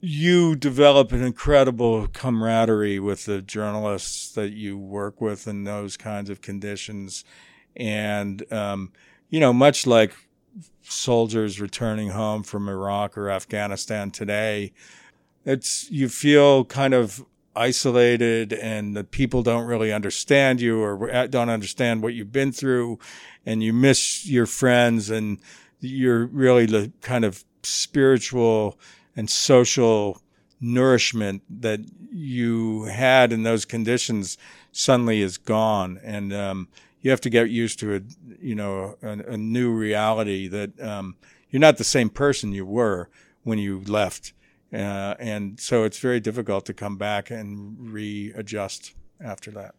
You 0.00 0.56
develop 0.56 1.12
an 1.12 1.22
incredible 1.22 2.08
camaraderie 2.08 2.98
with 2.98 3.26
the 3.26 3.40
journalists 3.40 4.32
that 4.32 4.50
you 4.50 4.76
work 4.76 5.20
with 5.20 5.46
in 5.46 5.62
those 5.62 5.96
kinds 5.96 6.28
of 6.28 6.40
conditions, 6.40 7.24
and 7.76 8.50
um, 8.52 8.92
you 9.30 9.38
know, 9.38 9.52
much 9.52 9.86
like 9.86 10.12
soldiers 10.82 11.60
returning 11.60 12.10
home 12.10 12.42
from 12.42 12.68
Iraq 12.68 13.16
or 13.16 13.30
Afghanistan 13.30 14.10
today, 14.10 14.72
it's 15.44 15.90
you 15.90 16.08
feel 16.08 16.64
kind 16.64 16.94
of 16.94 17.24
isolated 17.54 18.52
and 18.52 18.96
the 18.96 19.04
people 19.04 19.42
don't 19.42 19.66
really 19.66 19.92
understand 19.92 20.60
you 20.60 20.80
or 20.80 21.26
don't 21.26 21.50
understand 21.50 22.02
what 22.02 22.14
you've 22.14 22.32
been 22.32 22.52
through 22.52 22.98
and 23.44 23.62
you 23.62 23.72
miss 23.72 24.26
your 24.26 24.46
friends 24.46 25.10
and 25.10 25.38
you're 25.80 26.26
really 26.26 26.64
the 26.64 26.92
kind 27.02 27.24
of 27.24 27.44
spiritual 27.62 28.78
and 29.16 29.28
social 29.28 30.22
nourishment 30.60 31.42
that 31.50 31.80
you 32.12 32.84
had 32.84 33.32
in 33.32 33.42
those 33.42 33.64
conditions 33.64 34.38
suddenly 34.70 35.20
is 35.20 35.36
gone, 35.36 36.00
and 36.02 36.32
um, 36.32 36.68
you 37.02 37.10
have 37.10 37.20
to 37.20 37.30
get 37.30 37.50
used 37.50 37.78
to 37.80 37.96
a 37.96 38.00
you 38.40 38.54
know 38.54 38.96
a, 39.02 39.08
a 39.08 39.36
new 39.36 39.72
reality 39.72 40.48
that 40.48 40.80
um, 40.80 41.16
you're 41.50 41.60
not 41.60 41.76
the 41.76 41.84
same 41.84 42.08
person 42.08 42.52
you 42.52 42.64
were 42.64 43.10
when 43.42 43.58
you 43.58 43.80
left, 43.80 44.32
uh, 44.72 45.14
and 45.18 45.60
so 45.60 45.84
it's 45.84 45.98
very 45.98 46.20
difficult 46.20 46.64
to 46.66 46.74
come 46.74 46.96
back 46.96 47.30
and 47.30 47.92
readjust 47.92 48.94
after 49.20 49.50
that. 49.50 49.74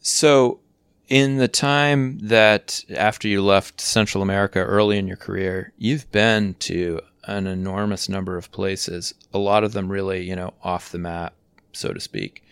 So, 0.00 0.60
in 1.08 1.36
the 1.36 1.48
time 1.48 2.18
that 2.18 2.84
after 2.94 3.28
you 3.28 3.42
left 3.42 3.80
Central 3.80 4.22
America 4.22 4.58
early 4.58 4.98
in 4.98 5.06
your 5.06 5.16
career, 5.16 5.72
you've 5.78 6.10
been 6.12 6.54
to 6.60 7.00
an 7.24 7.46
enormous 7.46 8.08
number 8.08 8.36
of 8.36 8.50
places, 8.52 9.14
a 9.32 9.38
lot 9.38 9.64
of 9.64 9.72
them 9.72 9.90
really, 9.90 10.22
you 10.22 10.36
know, 10.36 10.54
off 10.62 10.90
the 10.90 10.98
map, 10.98 11.34
so 11.72 11.92
to 11.92 12.00
speak. 12.00 12.44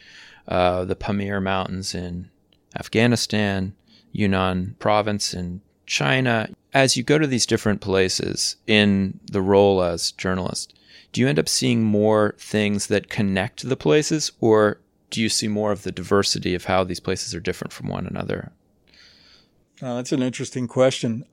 Uh, 0.49 0.85
the 0.85 0.97
Pamir 0.97 1.41
Mountains 1.41 1.95
in 1.95 2.29
Afghanistan, 2.77 3.75
Yunnan 4.15 4.77
province 4.79 5.35
in 5.35 5.61
China. 5.87 6.49
As 6.73 6.97
you 6.97 7.03
go 7.03 7.19
to 7.19 7.27
these 7.27 7.45
different 7.45 7.81
places 7.81 8.57
in 8.67 9.21
the 9.31 9.43
role 9.43 9.83
as 9.83 10.13
journalist, 10.13 10.75
do 11.13 11.21
you 11.21 11.29
end 11.29 11.39
up 11.39 11.49
seeing 11.49 11.85
more 11.85 12.35
things 12.39 12.87
that 12.87 13.11
connect 13.11 13.69
the 13.69 13.77
places, 13.77 14.33
or 14.41 14.81
do 15.11 15.21
you 15.21 15.29
see 15.29 15.49
more 15.49 15.71
of 15.71 15.83
the 15.83 15.93
diversity 15.93 16.55
of 16.55 16.65
how 16.65 16.83
these 16.83 17.01
places 17.01 17.35
are 17.35 17.41
different 17.41 17.73
from 17.73 17.89
one 17.89 18.07
another? 18.07 18.53
Uh, 19.83 19.97
that's 19.97 20.13
an 20.13 20.23
interesting 20.23 20.67
question. 20.67 21.25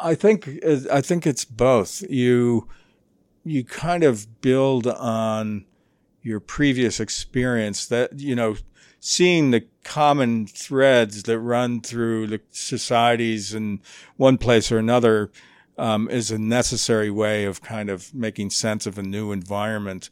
I 0.00 0.14
think 0.14 0.48
I 0.90 1.00
think 1.00 1.26
it's 1.26 1.44
both. 1.44 2.02
You 2.08 2.68
you 3.44 3.64
kind 3.64 4.04
of 4.04 4.40
build 4.40 4.86
on 4.86 5.64
your 6.22 6.40
previous 6.40 7.00
experience 7.00 7.86
that 7.86 8.18
you 8.18 8.34
know 8.34 8.56
seeing 9.00 9.50
the 9.50 9.64
common 9.88 10.46
threads 10.46 11.22
that 11.22 11.38
run 11.38 11.80
through 11.80 12.26
the 12.26 12.40
societies 12.50 13.54
in 13.54 13.80
one 14.18 14.36
place 14.36 14.70
or 14.70 14.76
another 14.76 15.30
um, 15.78 16.10
is 16.10 16.30
a 16.30 16.38
necessary 16.38 17.10
way 17.10 17.46
of 17.46 17.62
kind 17.62 17.88
of 17.88 18.14
making 18.14 18.50
sense 18.50 18.86
of 18.86 18.98
a 18.98 19.02
new 19.02 19.32
environment. 19.32 20.10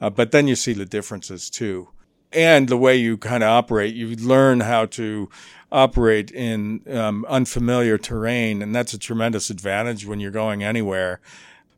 Uh, 0.00 0.08
but 0.08 0.32
then 0.32 0.48
you 0.48 0.56
see 0.56 0.72
the 0.72 0.86
differences 0.86 1.50
too. 1.50 1.90
And 2.32 2.68
the 2.68 2.78
way 2.78 2.96
you 2.96 3.18
kind 3.18 3.42
of 3.42 3.50
operate, 3.50 3.94
you 3.94 4.16
learn 4.16 4.60
how 4.60 4.86
to 4.86 5.28
operate 5.70 6.30
in 6.30 6.80
um, 6.90 7.26
unfamiliar 7.28 7.98
terrain, 7.98 8.62
and 8.62 8.74
that's 8.74 8.94
a 8.94 8.98
tremendous 8.98 9.50
advantage 9.50 10.06
when 10.06 10.20
you're 10.20 10.30
going 10.30 10.62
anywhere. 10.62 11.20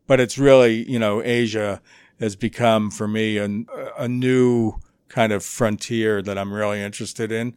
But 0.07 0.21
it's 0.21 0.39
really, 0.39 0.89
you 0.89 1.01
know, 1.01 1.21
Asia 1.21 1.83
has 2.21 2.37
become 2.37 2.93
for 2.93 3.09
me 3.09 3.39
a, 3.39 3.49
a 3.99 4.07
new 4.07 4.75
kind 5.11 5.33
of 5.33 5.45
frontier 5.45 6.23
that 6.23 6.39
I'm 6.39 6.53
really 6.53 6.81
interested 6.81 7.31
in, 7.31 7.55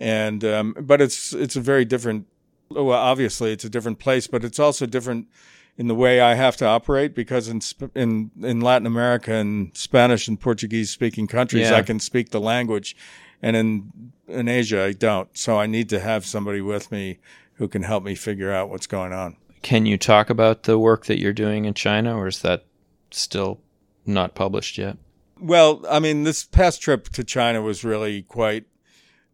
and 0.00 0.42
um, 0.44 0.74
but 0.80 1.02
it's 1.02 1.34
it's 1.34 1.56
a 1.56 1.60
very 1.60 1.84
different. 1.84 2.26
Well, 2.70 2.92
obviously, 2.92 3.52
it's 3.52 3.64
a 3.64 3.68
different 3.68 3.98
place, 3.98 4.26
but 4.26 4.44
it's 4.44 4.58
also 4.58 4.86
different 4.86 5.28
in 5.76 5.88
the 5.88 5.94
way 5.94 6.20
I 6.20 6.34
have 6.34 6.56
to 6.58 6.66
operate 6.66 7.14
because 7.14 7.48
in 7.48 7.60
in 7.94 8.30
in 8.40 8.60
Latin 8.60 8.86
America 8.86 9.34
and 9.34 9.76
Spanish 9.76 10.28
and 10.28 10.40
Portuguese 10.40 10.90
speaking 10.90 11.26
countries, 11.26 11.68
yeah. 11.68 11.76
I 11.76 11.82
can 11.82 12.00
speak 12.00 12.30
the 12.30 12.40
language, 12.40 12.96
and 13.42 13.56
in 13.56 14.12
in 14.28 14.48
Asia, 14.48 14.82
I 14.82 14.92
don't. 14.92 15.36
So 15.36 15.58
I 15.58 15.66
need 15.66 15.88
to 15.90 16.00
have 16.00 16.24
somebody 16.24 16.62
with 16.62 16.90
me 16.90 17.18
who 17.54 17.68
can 17.68 17.82
help 17.82 18.04
me 18.04 18.14
figure 18.14 18.52
out 18.52 18.70
what's 18.70 18.86
going 18.86 19.12
on. 19.12 19.36
Can 19.62 19.86
you 19.86 19.96
talk 19.96 20.30
about 20.30 20.64
the 20.64 20.78
work 20.78 21.06
that 21.06 21.20
you're 21.20 21.32
doing 21.32 21.64
in 21.64 21.74
China, 21.74 22.16
or 22.16 22.26
is 22.26 22.42
that 22.42 22.64
still 23.10 23.60
not 24.06 24.34
published 24.34 24.78
yet? 24.78 24.96
Well, 25.42 25.84
I 25.90 25.98
mean, 25.98 26.22
this 26.22 26.44
past 26.44 26.80
trip 26.80 27.08
to 27.10 27.24
China 27.24 27.62
was 27.62 27.84
really 27.84 28.22
quite. 28.22 28.64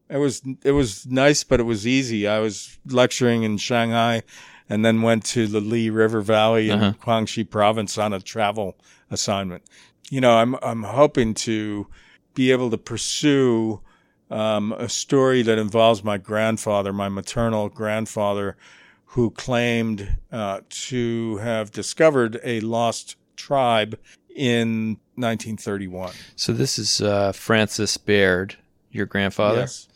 It 0.09 0.17
was 0.17 0.43
it 0.65 0.73
was 0.73 1.07
nice, 1.07 1.45
but 1.45 1.61
it 1.61 1.65
was 1.65 1.87
easy. 1.87 2.27
I 2.27 2.39
was 2.39 2.79
lecturing 2.87 3.43
in 3.43 3.59
Shanghai, 3.59 4.23
and 4.71 4.83
then 4.85 5.03
went 5.03 5.27
to 5.27 5.47
the 5.47 5.61
Li 5.61 5.91
River 5.91 6.23
Valley 6.23 6.71
in 6.71 6.81
uh-huh. 6.81 7.05
Guangxi 7.05 7.49
Province 7.49 7.99
on 7.99 8.15
a 8.15 8.21
travel 8.21 8.79
assignment. 9.11 9.65
You 10.09 10.23
know, 10.23 10.39
I'm 10.39 10.57
I'm 10.63 10.85
hoping 10.85 11.35
to 11.35 11.87
be 12.33 12.53
able 12.53 12.71
to 12.71 12.79
pursue 12.79 13.83
um, 14.31 14.73
a 14.73 14.89
story 14.89 15.43
that 15.43 15.59
involves 15.59 16.03
my 16.03 16.17
grandfather, 16.17 16.93
my 16.93 17.11
maternal 17.11 17.69
grandfather, 17.69 18.57
who 19.05 19.31
claimed 19.31 20.17
uh, 20.33 20.61
to 20.71 21.37
have 21.39 21.71
discovered 21.71 22.41
a 22.45 22.61
lost 22.61 23.17
tribe 23.37 23.99
in 24.35 24.99
1931. 25.19 26.13
So 26.37 26.53
this 26.53 26.79
is 26.79 27.01
uh, 27.01 27.33
Francis 27.33 27.97
Baird, 27.97 28.57
your 28.91 29.07
grandfather, 29.07 29.61
yes. 29.61 29.89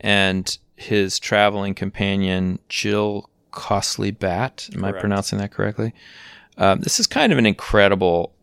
and 0.00 0.56
his 0.76 1.18
traveling 1.18 1.74
companion 1.74 2.58
Jill 2.68 3.28
Costly 3.50 4.10
Bat. 4.10 4.70
Am 4.74 4.80
Correct. 4.80 4.96
I 4.96 5.00
pronouncing 5.00 5.38
that 5.38 5.50
correctly? 5.50 5.94
Um, 6.56 6.80
this 6.80 7.00
is 7.00 7.06
kind 7.06 7.32
of 7.32 7.38
an 7.38 7.46
incredible 7.46 8.34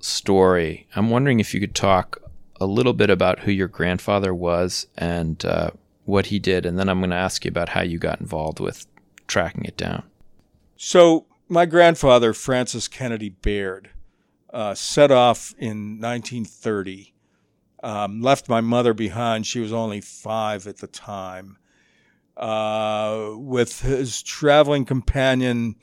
story. 0.00 0.86
I'm 0.94 1.10
wondering 1.10 1.40
if 1.40 1.54
you 1.54 1.60
could 1.60 1.74
talk 1.74 2.20
a 2.60 2.66
little 2.66 2.92
bit 2.92 3.10
about 3.10 3.40
who 3.40 3.52
your 3.52 3.68
grandfather 3.68 4.34
was 4.34 4.86
and 4.96 5.44
uh, 5.44 5.70
what 6.04 6.26
he 6.26 6.38
did, 6.38 6.64
and 6.64 6.78
then 6.78 6.88
I'm 6.88 7.00
going 7.00 7.10
to 7.10 7.16
ask 7.16 7.44
you 7.44 7.48
about 7.48 7.70
how 7.70 7.82
you 7.82 7.98
got 7.98 8.20
involved 8.20 8.60
with 8.60 8.86
tracking 9.26 9.64
it 9.64 9.76
down. 9.76 10.04
So, 10.76 11.26
my 11.48 11.66
grandfather, 11.66 12.32
Francis 12.32 12.88
Kennedy 12.88 13.30
Baird, 13.30 13.90
uh, 14.56 14.74
set 14.74 15.10
off 15.10 15.54
in 15.58 16.00
1930, 16.00 17.12
um, 17.82 18.22
left 18.22 18.48
my 18.48 18.62
mother 18.62 18.94
behind. 18.94 19.46
She 19.46 19.60
was 19.60 19.70
only 19.70 20.00
five 20.00 20.66
at 20.66 20.78
the 20.78 20.86
time. 20.86 21.58
Uh, 22.38 23.32
with 23.34 23.82
his 23.82 24.22
traveling 24.22 24.86
companion, 24.86 25.76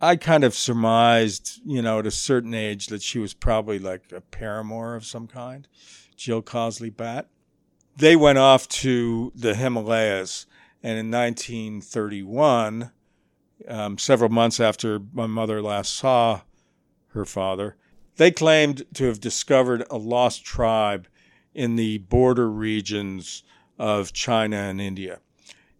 I 0.00 0.16
kind 0.16 0.42
of 0.42 0.52
surmised, 0.52 1.60
you 1.64 1.80
know, 1.80 2.00
at 2.00 2.08
a 2.08 2.10
certain 2.10 2.54
age 2.54 2.88
that 2.88 3.02
she 3.02 3.20
was 3.20 3.34
probably 3.34 3.78
like 3.78 4.10
a 4.10 4.20
paramour 4.20 4.96
of 4.96 5.06
some 5.06 5.28
kind, 5.28 5.68
Jill 6.16 6.42
Costley 6.42 6.90
Bat. 6.90 7.28
They 7.96 8.16
went 8.16 8.38
off 8.38 8.66
to 8.68 9.30
the 9.36 9.54
Himalayas, 9.54 10.46
and 10.82 10.98
in 10.98 11.12
1931, 11.12 12.90
um, 13.68 13.96
several 13.96 14.30
months 14.30 14.58
after 14.58 15.00
my 15.12 15.28
mother 15.28 15.62
last 15.62 15.94
saw 15.94 16.40
her 17.16 17.24
father, 17.24 17.76
they 18.16 18.30
claimed 18.30 18.84
to 18.94 19.06
have 19.06 19.20
discovered 19.20 19.84
a 19.90 19.98
lost 19.98 20.44
tribe 20.44 21.08
in 21.54 21.76
the 21.76 21.98
border 21.98 22.48
regions 22.48 23.42
of 23.78 24.12
China 24.12 24.56
and 24.56 24.80
India. 24.80 25.20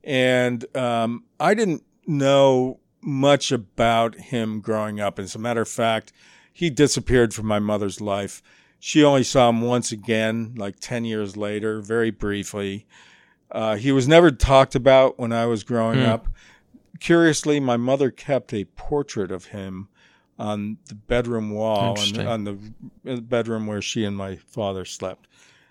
And 0.02 0.64
um, 0.76 1.24
I 1.38 1.54
didn't 1.54 1.84
know 2.06 2.80
much 3.00 3.52
about 3.52 4.16
him 4.16 4.60
growing 4.60 5.00
up. 5.00 5.18
As 5.18 5.34
a 5.34 5.38
matter 5.38 5.62
of 5.62 5.68
fact, 5.68 6.12
he 6.52 6.70
disappeared 6.70 7.34
from 7.34 7.46
my 7.46 7.58
mother's 7.58 8.00
life. 8.00 8.42
She 8.78 9.04
only 9.04 9.24
saw 9.24 9.48
him 9.48 9.62
once 9.62 9.92
again, 9.92 10.54
like 10.56 10.80
10 10.80 11.04
years 11.04 11.36
later, 11.36 11.80
very 11.80 12.10
briefly. 12.10 12.86
Uh, 13.50 13.76
he 13.76 13.92
was 13.92 14.08
never 14.08 14.30
talked 14.30 14.74
about 14.74 15.18
when 15.18 15.32
I 15.32 15.46
was 15.46 15.64
growing 15.64 16.00
mm. 16.00 16.08
up. 16.08 16.28
Curiously, 17.00 17.60
my 17.60 17.76
mother 17.76 18.10
kept 18.10 18.52
a 18.52 18.64
portrait 18.64 19.30
of 19.30 19.46
him 19.46 19.88
on 20.38 20.78
the 20.88 20.94
bedroom 20.94 21.50
wall 21.50 21.98
and 21.98 22.18
on 22.18 22.44
the 22.44 23.20
bedroom 23.20 23.66
where 23.66 23.82
she 23.82 24.04
and 24.04 24.16
my 24.16 24.36
father 24.36 24.84
slept. 24.84 25.26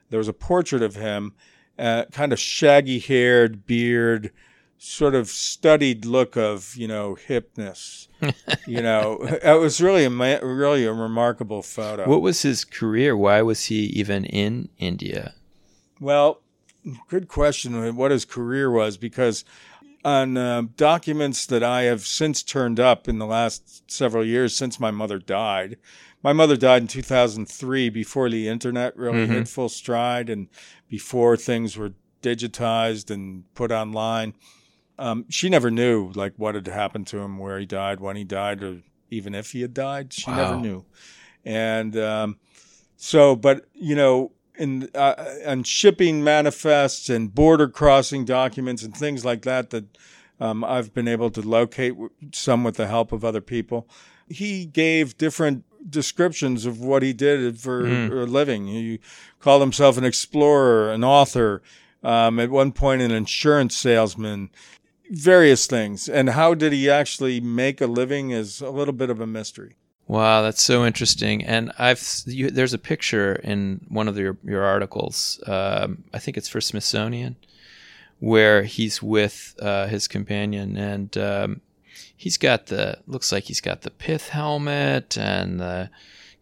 There 0.10 0.18
was 0.18 0.28
a 0.28 0.34
portrait 0.34 0.82
of 0.82 0.96
him, 0.96 1.34
uh, 1.78 2.06
kind 2.12 2.34
of 2.34 2.40
shaggy 2.40 3.00
haired, 3.00 3.66
beard, 3.66 4.32
sort 4.78 5.16
of 5.16 5.28
studied 5.28 6.06
look 6.06 6.36
of 6.36 6.76
you 6.76 6.88
know 6.88 7.18
hipness. 7.28 8.08
you 8.68 8.82
know, 8.82 9.20
it 9.22 9.60
was 9.60 9.82
really 9.82 10.06
a 10.06 10.10
really 10.46 10.86
a 10.86 10.94
remarkable 10.94 11.62
photo. 11.62 12.08
What 12.08 12.22
was 12.22 12.42
his 12.42 12.64
career? 12.64 13.16
Why 13.16 13.42
was 13.42 13.66
he 13.66 13.86
even 13.86 14.26
in 14.26 14.70
India? 14.78 15.34
Well, 16.00 16.42
good 17.08 17.28
question. 17.28 17.96
What 17.96 18.12
his 18.12 18.26
career 18.26 18.70
was 18.72 18.98
because 18.98 19.46
on 20.06 20.38
uh, 20.38 20.64
documents 20.78 21.46
that 21.48 21.64
I 21.64 21.84
have 21.84 22.06
since 22.06 22.44
turned 22.44 22.80
up 22.80 23.10
in 23.10 23.20
the 23.20 23.26
last 23.26 23.92
several 23.92 24.24
years 24.26 24.56
since 24.56 24.80
my 24.80 24.92
mother 24.92 25.20
died. 25.20 25.78
My 26.24 26.32
mother 26.32 26.56
died 26.56 26.84
in 26.84 26.88
2003 26.88 27.90
before 27.90 28.30
the 28.30 28.48
internet 28.48 28.96
really 28.96 29.26
mm-hmm. 29.26 29.34
hit 29.34 29.48
full 29.50 29.70
stride 29.70 30.30
and 30.30 30.48
before 30.88 31.36
things 31.36 31.78
were 31.78 31.92
digitized 32.22 33.12
and 33.12 33.44
put 33.54 33.72
online 33.72 34.34
um, 34.98 35.26
she 35.30 35.50
never 35.50 35.70
knew 35.72 36.12
like 36.16 36.34
what 36.38 36.56
had 36.56 36.68
happened 36.68 37.08
to 37.08 37.20
him, 37.20 37.38
where 37.38 37.60
he 37.60 37.66
died, 37.66 38.00
when 38.00 38.16
he 38.16 38.24
died, 38.24 38.64
or 38.64 38.82
even 39.10 39.36
if 39.36 39.52
he 39.52 39.62
had 39.62 39.74
died. 39.74 40.14
She 40.14 40.30
wow. 40.30 40.38
never 40.38 40.58
knew. 40.58 40.86
And 41.44 41.98
um, 41.98 42.38
so, 42.96 43.36
but 43.36 43.68
you 43.74 43.96
know, 43.96 44.32
in 44.58 44.90
uh, 44.96 45.16
and 45.44 45.66
shipping 45.66 46.24
manifests 46.24 47.10
and 47.10 47.34
border 47.34 47.68
crossing 47.68 48.26
documents 48.26 48.84
and 48.84 48.96
things 48.96 49.26
like 49.26 49.44
that 49.44 49.70
that 49.72 49.98
um, 50.40 50.64
I've 50.64 50.94
been 50.94 51.08
able 51.08 51.30
to 51.32 51.42
locate 51.42 51.96
some 52.34 52.64
with 52.64 52.76
the 52.76 52.88
help 52.88 53.12
of 53.12 53.24
other 53.24 53.42
people. 53.42 53.88
He 54.28 54.66
gave 54.66 55.18
different 55.18 55.64
descriptions 55.90 56.66
of 56.66 56.80
what 56.80 57.04
he 57.04 57.14
did 57.14 57.60
for 57.60 57.84
mm. 57.84 58.12
a 58.12 58.26
living. 58.26 58.68
He 58.68 59.00
called 59.40 59.62
himself 59.62 59.98
an 59.98 60.04
explorer, 60.04 60.92
an 60.92 61.04
author, 61.04 61.62
um, 62.04 62.40
at 62.40 62.50
one 62.50 62.72
point 62.72 63.02
an 63.02 63.12
insurance 63.12 63.76
salesman, 63.76 64.50
various 65.10 65.68
things. 65.68 66.10
And 66.10 66.32
how 66.32 66.54
did 66.54 66.74
he 66.74 66.90
actually 66.90 67.40
make 67.40 67.82
a 67.82 67.88
living 67.88 68.32
is 68.32 68.62
a 68.62 68.70
little 68.70 68.94
bit 68.94 69.10
of 69.10 69.20
a 69.20 69.28
mystery. 69.28 69.76
Wow, 70.08 70.44
that's 70.44 70.62
so 70.62 70.86
interesting. 70.86 71.44
And 71.44 71.72
I've 71.80 72.04
you, 72.26 72.52
there's 72.52 72.74
a 72.74 72.80
picture 72.80 73.34
in 73.36 73.86
one 73.90 74.08
of 74.08 74.18
your 74.18 74.38
your 74.44 74.64
articles. 74.64 75.42
Um, 75.48 76.04
I 76.14 76.20
think 76.20 76.38
it's 76.38 76.50
for 76.50 76.62
Smithsonian, 76.62 77.38
where 78.20 78.64
he's 78.64 79.02
with 79.02 79.56
uh, 79.60 79.88
his 79.88 80.08
companion, 80.08 80.78
and 80.78 81.18
um, 81.18 81.62
he's 82.16 82.38
got 82.38 82.68
the 82.68 83.00
looks 83.08 83.32
like 83.32 83.46
he's 83.46 83.62
got 83.62 83.82
the 83.82 83.92
pith 83.92 84.30
helmet 84.30 85.18
and 85.18 85.60
the 85.60 85.90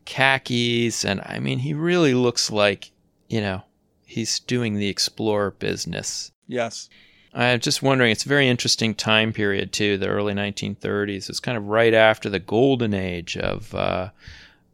khakis, 0.04 1.06
and 1.06 1.22
I 1.26 1.40
mean 1.40 1.60
he 1.60 1.74
really 1.74 2.14
looks 2.14 2.52
like 2.52 2.92
you 3.30 3.40
know 3.40 3.64
he's 4.06 4.40
doing 4.40 4.76
the 4.76 4.90
explorer 4.90 5.52
business. 5.52 6.32
Yes. 6.48 6.90
I'm 7.34 7.60
just 7.60 7.82
wondering, 7.82 8.12
it's 8.12 8.26
a 8.26 8.30
very 8.30 8.48
interesting 8.48 8.94
time 8.94 9.34
period, 9.34 9.72
too, 9.72 9.98
the 9.98 10.08
early 10.08 10.34
1930s. 10.34 11.30
It's 11.30 11.40
kind 11.40 11.58
of 11.58 11.68
right 11.68 11.94
after 11.94 12.30
the 12.30 12.40
golden 12.40 12.94
age 12.94 13.38
of 13.38 13.74
uh, 13.74 14.10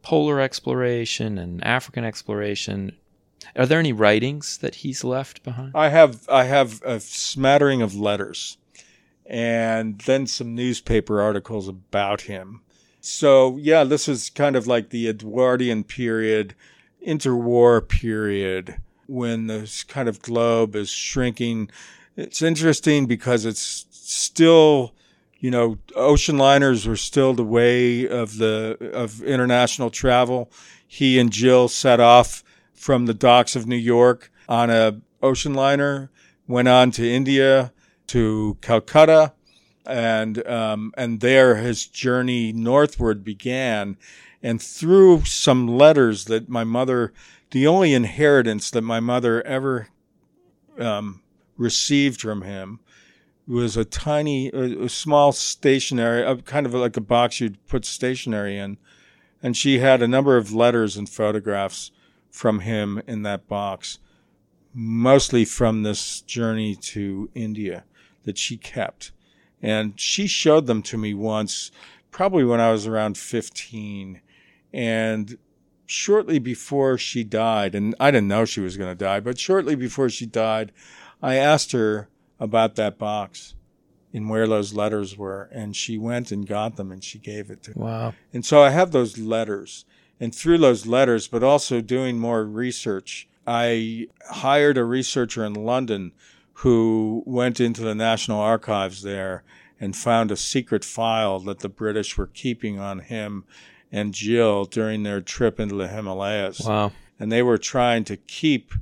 polar 0.02 0.40
exploration 0.40 1.38
and 1.38 1.64
African 1.64 2.04
exploration. 2.04 2.96
Are 3.56 3.66
there 3.66 3.78
any 3.78 3.92
writings 3.92 4.58
that 4.58 4.76
he's 4.76 5.02
left 5.02 5.42
behind? 5.42 5.72
I 5.74 5.88
have, 5.88 6.28
I 6.28 6.44
have 6.44 6.82
a 6.82 7.00
smattering 7.00 7.80
of 7.80 7.94
letters 7.94 8.58
and 9.24 9.98
then 10.00 10.26
some 10.26 10.54
newspaper 10.54 11.22
articles 11.22 11.68
about 11.68 12.22
him. 12.22 12.60
So, 13.00 13.56
yeah, 13.56 13.84
this 13.84 14.08
is 14.08 14.28
kind 14.28 14.56
of 14.56 14.66
like 14.66 14.90
the 14.90 15.08
Edwardian 15.08 15.84
period, 15.84 16.54
interwar 17.06 17.88
period, 17.88 18.76
when 19.06 19.46
this 19.46 19.82
kind 19.84 20.08
of 20.08 20.20
globe 20.20 20.76
is 20.76 20.90
shrinking 20.90 21.70
it's 22.20 22.42
interesting 22.42 23.06
because 23.06 23.44
it's 23.46 23.86
still, 23.90 24.94
you 25.38 25.50
know, 25.50 25.78
ocean 25.96 26.36
liners 26.36 26.86
were 26.86 26.96
still 26.96 27.32
the 27.32 27.44
way 27.44 28.06
of 28.06 28.36
the 28.36 28.76
of 28.92 29.22
international 29.22 29.90
travel. 29.90 30.50
He 30.86 31.18
and 31.18 31.32
Jill 31.32 31.68
set 31.68 32.00
off 32.00 32.44
from 32.74 33.06
the 33.06 33.14
docks 33.14 33.56
of 33.56 33.66
New 33.66 33.76
York 33.76 34.30
on 34.48 34.70
a 34.70 35.00
ocean 35.22 35.54
liner, 35.54 36.10
went 36.46 36.68
on 36.68 36.90
to 36.92 37.08
India, 37.08 37.72
to 38.08 38.58
Calcutta, 38.60 39.32
and 39.86 40.46
um, 40.46 40.92
and 40.96 41.20
there 41.20 41.56
his 41.56 41.86
journey 41.86 42.52
northward 42.52 43.24
began. 43.24 43.96
And 44.42 44.60
through 44.60 45.24
some 45.24 45.68
letters 45.68 46.24
that 46.26 46.48
my 46.48 46.64
mother, 46.64 47.12
the 47.50 47.66
only 47.66 47.92
inheritance 47.92 48.70
that 48.70 48.82
my 48.82 48.98
mother 48.98 49.42
ever 49.42 49.88
um, 50.78 51.20
received 51.60 52.22
from 52.22 52.42
him 52.42 52.80
was 53.46 53.76
a 53.76 53.84
tiny, 53.84 54.48
a, 54.48 54.84
a 54.84 54.88
small 54.88 55.30
stationery, 55.30 56.22
a, 56.22 56.36
kind 56.36 56.64
of 56.64 56.72
like 56.72 56.96
a 56.96 57.02
box 57.02 57.40
you'd 57.40 57.64
put 57.68 57.84
stationery 57.84 58.56
in. 58.56 58.78
And 59.42 59.56
she 59.56 59.78
had 59.78 60.02
a 60.02 60.08
number 60.08 60.36
of 60.36 60.54
letters 60.54 60.96
and 60.96 61.08
photographs 61.08 61.90
from 62.30 62.60
him 62.60 63.02
in 63.06 63.22
that 63.22 63.46
box, 63.46 63.98
mostly 64.72 65.44
from 65.44 65.82
this 65.82 66.22
journey 66.22 66.74
to 66.76 67.30
India 67.34 67.84
that 68.24 68.38
she 68.38 68.56
kept. 68.56 69.12
And 69.62 69.98
she 70.00 70.26
showed 70.26 70.66
them 70.66 70.82
to 70.84 70.96
me 70.96 71.12
once, 71.12 71.70
probably 72.10 72.44
when 72.44 72.60
I 72.60 72.70
was 72.72 72.86
around 72.86 73.18
15. 73.18 74.20
And 74.72 75.36
shortly 75.86 76.38
before 76.38 76.96
she 76.96 77.24
died, 77.24 77.74
and 77.74 77.94
I 77.98 78.10
didn't 78.10 78.28
know 78.28 78.44
she 78.44 78.60
was 78.60 78.76
going 78.76 78.90
to 78.90 79.04
die, 79.04 79.20
but 79.20 79.38
shortly 79.38 79.74
before 79.74 80.08
she 80.08 80.24
died, 80.24 80.72
I 81.22 81.36
asked 81.36 81.72
her 81.72 82.08
about 82.38 82.76
that 82.76 82.98
box 82.98 83.54
and 84.12 84.28
where 84.28 84.46
those 84.46 84.74
letters 84.74 85.16
were, 85.16 85.48
and 85.52 85.76
she 85.76 85.96
went 85.98 86.32
and 86.32 86.46
got 86.46 86.76
them 86.76 86.90
and 86.90 87.04
she 87.04 87.18
gave 87.18 87.50
it 87.50 87.62
to 87.64 87.70
me. 87.70 87.84
Wow. 87.84 88.14
And 88.32 88.44
so 88.44 88.62
I 88.62 88.70
have 88.70 88.90
those 88.90 89.18
letters. 89.18 89.84
And 90.18 90.34
through 90.34 90.58
those 90.58 90.86
letters, 90.86 91.28
but 91.28 91.42
also 91.42 91.80
doing 91.80 92.18
more 92.18 92.44
research, 92.44 93.28
I 93.46 94.08
hired 94.30 94.76
a 94.76 94.84
researcher 94.84 95.44
in 95.44 95.54
London 95.54 96.12
who 96.54 97.22
went 97.24 97.60
into 97.60 97.82
the 97.82 97.94
National 97.94 98.40
Archives 98.40 99.02
there 99.02 99.44
and 99.80 99.96
found 99.96 100.30
a 100.30 100.36
secret 100.36 100.84
file 100.84 101.40
that 101.40 101.60
the 101.60 101.70
British 101.70 102.18
were 102.18 102.26
keeping 102.26 102.78
on 102.78 102.98
him 102.98 103.44
and 103.90 104.12
Jill 104.12 104.66
during 104.66 105.02
their 105.02 105.20
trip 105.20 105.58
into 105.58 105.74
the 105.74 105.88
Himalayas. 105.88 106.60
Wow. 106.60 106.92
And 107.18 107.32
they 107.32 107.42
were 107.42 107.58
trying 107.58 108.04
to 108.04 108.16
keep 108.16 108.74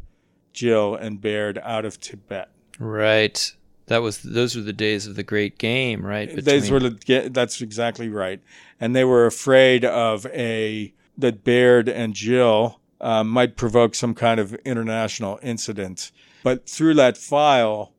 Jill 0.59 0.97
and 0.97 1.21
Baird 1.21 1.59
out 1.63 1.85
of 1.85 2.01
Tibet. 2.01 2.49
Right. 2.81 3.55
That 3.87 4.03
was 4.03 4.19
those 4.23 4.57
were 4.57 4.63
the 4.63 4.73
days 4.73 5.07
of 5.07 5.15
the 5.15 5.23
Great 5.23 5.57
Game, 5.57 6.05
right? 6.05 6.29
Between... 6.29 6.45
Those 6.45 6.69
were 6.69 6.81
the, 6.81 7.31
that's 7.33 7.61
exactly 7.61 8.09
right, 8.09 8.41
and 8.81 8.95
they 8.95 9.05
were 9.05 9.25
afraid 9.25 9.85
of 9.85 10.27
a 10.27 10.93
that 11.17 11.45
Baird 11.45 11.89
and 11.89 12.13
Jill 12.13 12.81
uh, 13.01 13.23
might 13.23 13.57
provoke 13.57 13.95
some 13.95 14.15
kind 14.15 14.41
of 14.41 14.53
international 14.65 15.39
incident. 15.43 16.11
But 16.43 16.69
through 16.69 16.95
that 16.95 17.17
file, 17.17 17.93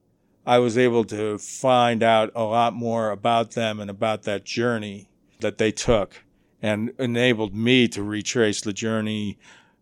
I 0.45 0.59
was 0.59 0.77
able 0.77 1.05
to 1.05 1.37
find 1.37 2.03
out 2.03 2.29
a 2.35 2.43
lot 2.43 2.73
more 2.73 3.09
about 3.09 3.51
them 3.51 3.79
and 3.79 3.89
about 3.89 4.23
that 4.23 4.43
journey 4.43 5.09
that 5.39 5.57
they 5.57 5.71
took, 5.71 6.23
and 6.61 6.91
enabled 6.99 7.55
me 7.55 7.87
to 7.87 8.03
retrace 8.03 8.61
the 8.61 8.73
journey 8.73 9.37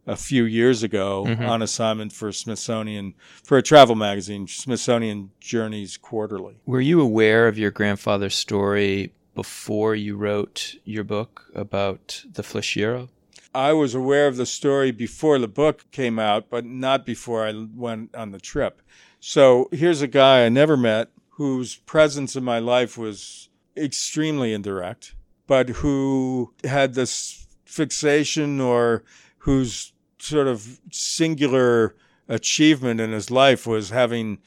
a 0.08 0.16
few 0.16 0.46
years 0.46 0.82
ago 0.84 1.26
mm-hmm. 1.28 1.46
on 1.46 1.62
assignment 1.62 2.14
for 2.14 2.32
Smithsonian 2.32 3.14
for 3.44 3.58
a 3.58 3.62
travel 3.62 3.96
magazine, 3.96 4.48
Smithsonian 4.48 5.32
Journeys 5.40 5.98
Quarterly. 5.98 6.56
Were 6.66 6.82
you 6.82 7.02
aware 7.02 7.48
of 7.48 7.58
your 7.58 7.72
grandfather's 7.72 8.36
story 8.36 9.14
before 9.36 9.94
you 9.94 10.16
wrote 10.16 10.76
your 10.86 11.04
book 11.04 11.52
about 11.54 12.24
the 12.32 12.42
Flecheiro? 12.42 13.10
I 13.54 13.74
was 13.74 13.94
aware 13.94 14.28
of 14.28 14.38
the 14.38 14.46
story 14.46 14.92
before 14.92 15.40
the 15.40 15.48
book 15.48 15.86
came 15.92 16.20
out, 16.20 16.50
but 16.50 16.66
not 16.66 17.06
before 17.06 17.46
I 17.46 17.54
went 17.76 18.16
on 18.16 18.32
the 18.32 18.40
trip. 18.40 18.82
So 19.20 19.68
here's 19.72 20.02
a 20.02 20.08
guy 20.08 20.46
I 20.46 20.50
never 20.50 20.78
met 20.78 21.10
whose 21.32 21.76
presence 21.76 22.36
in 22.36 22.44
my 22.44 22.60
life 22.60 22.98
was 22.98 23.50
extremely 23.76 24.54
indirect, 24.54 25.16
but 25.48 25.70
who 25.70 26.54
had 26.64 26.94
this 26.94 27.48
fixation 27.66 28.62
or 28.62 29.04
whose 29.40 29.94
sort 30.20 30.48
of 30.48 30.80
singular 30.92 31.96
achievement 32.28 33.00
in 33.00 33.12
his 33.12 33.32
life 33.32 33.66
was 33.66 33.90
having 33.90 34.40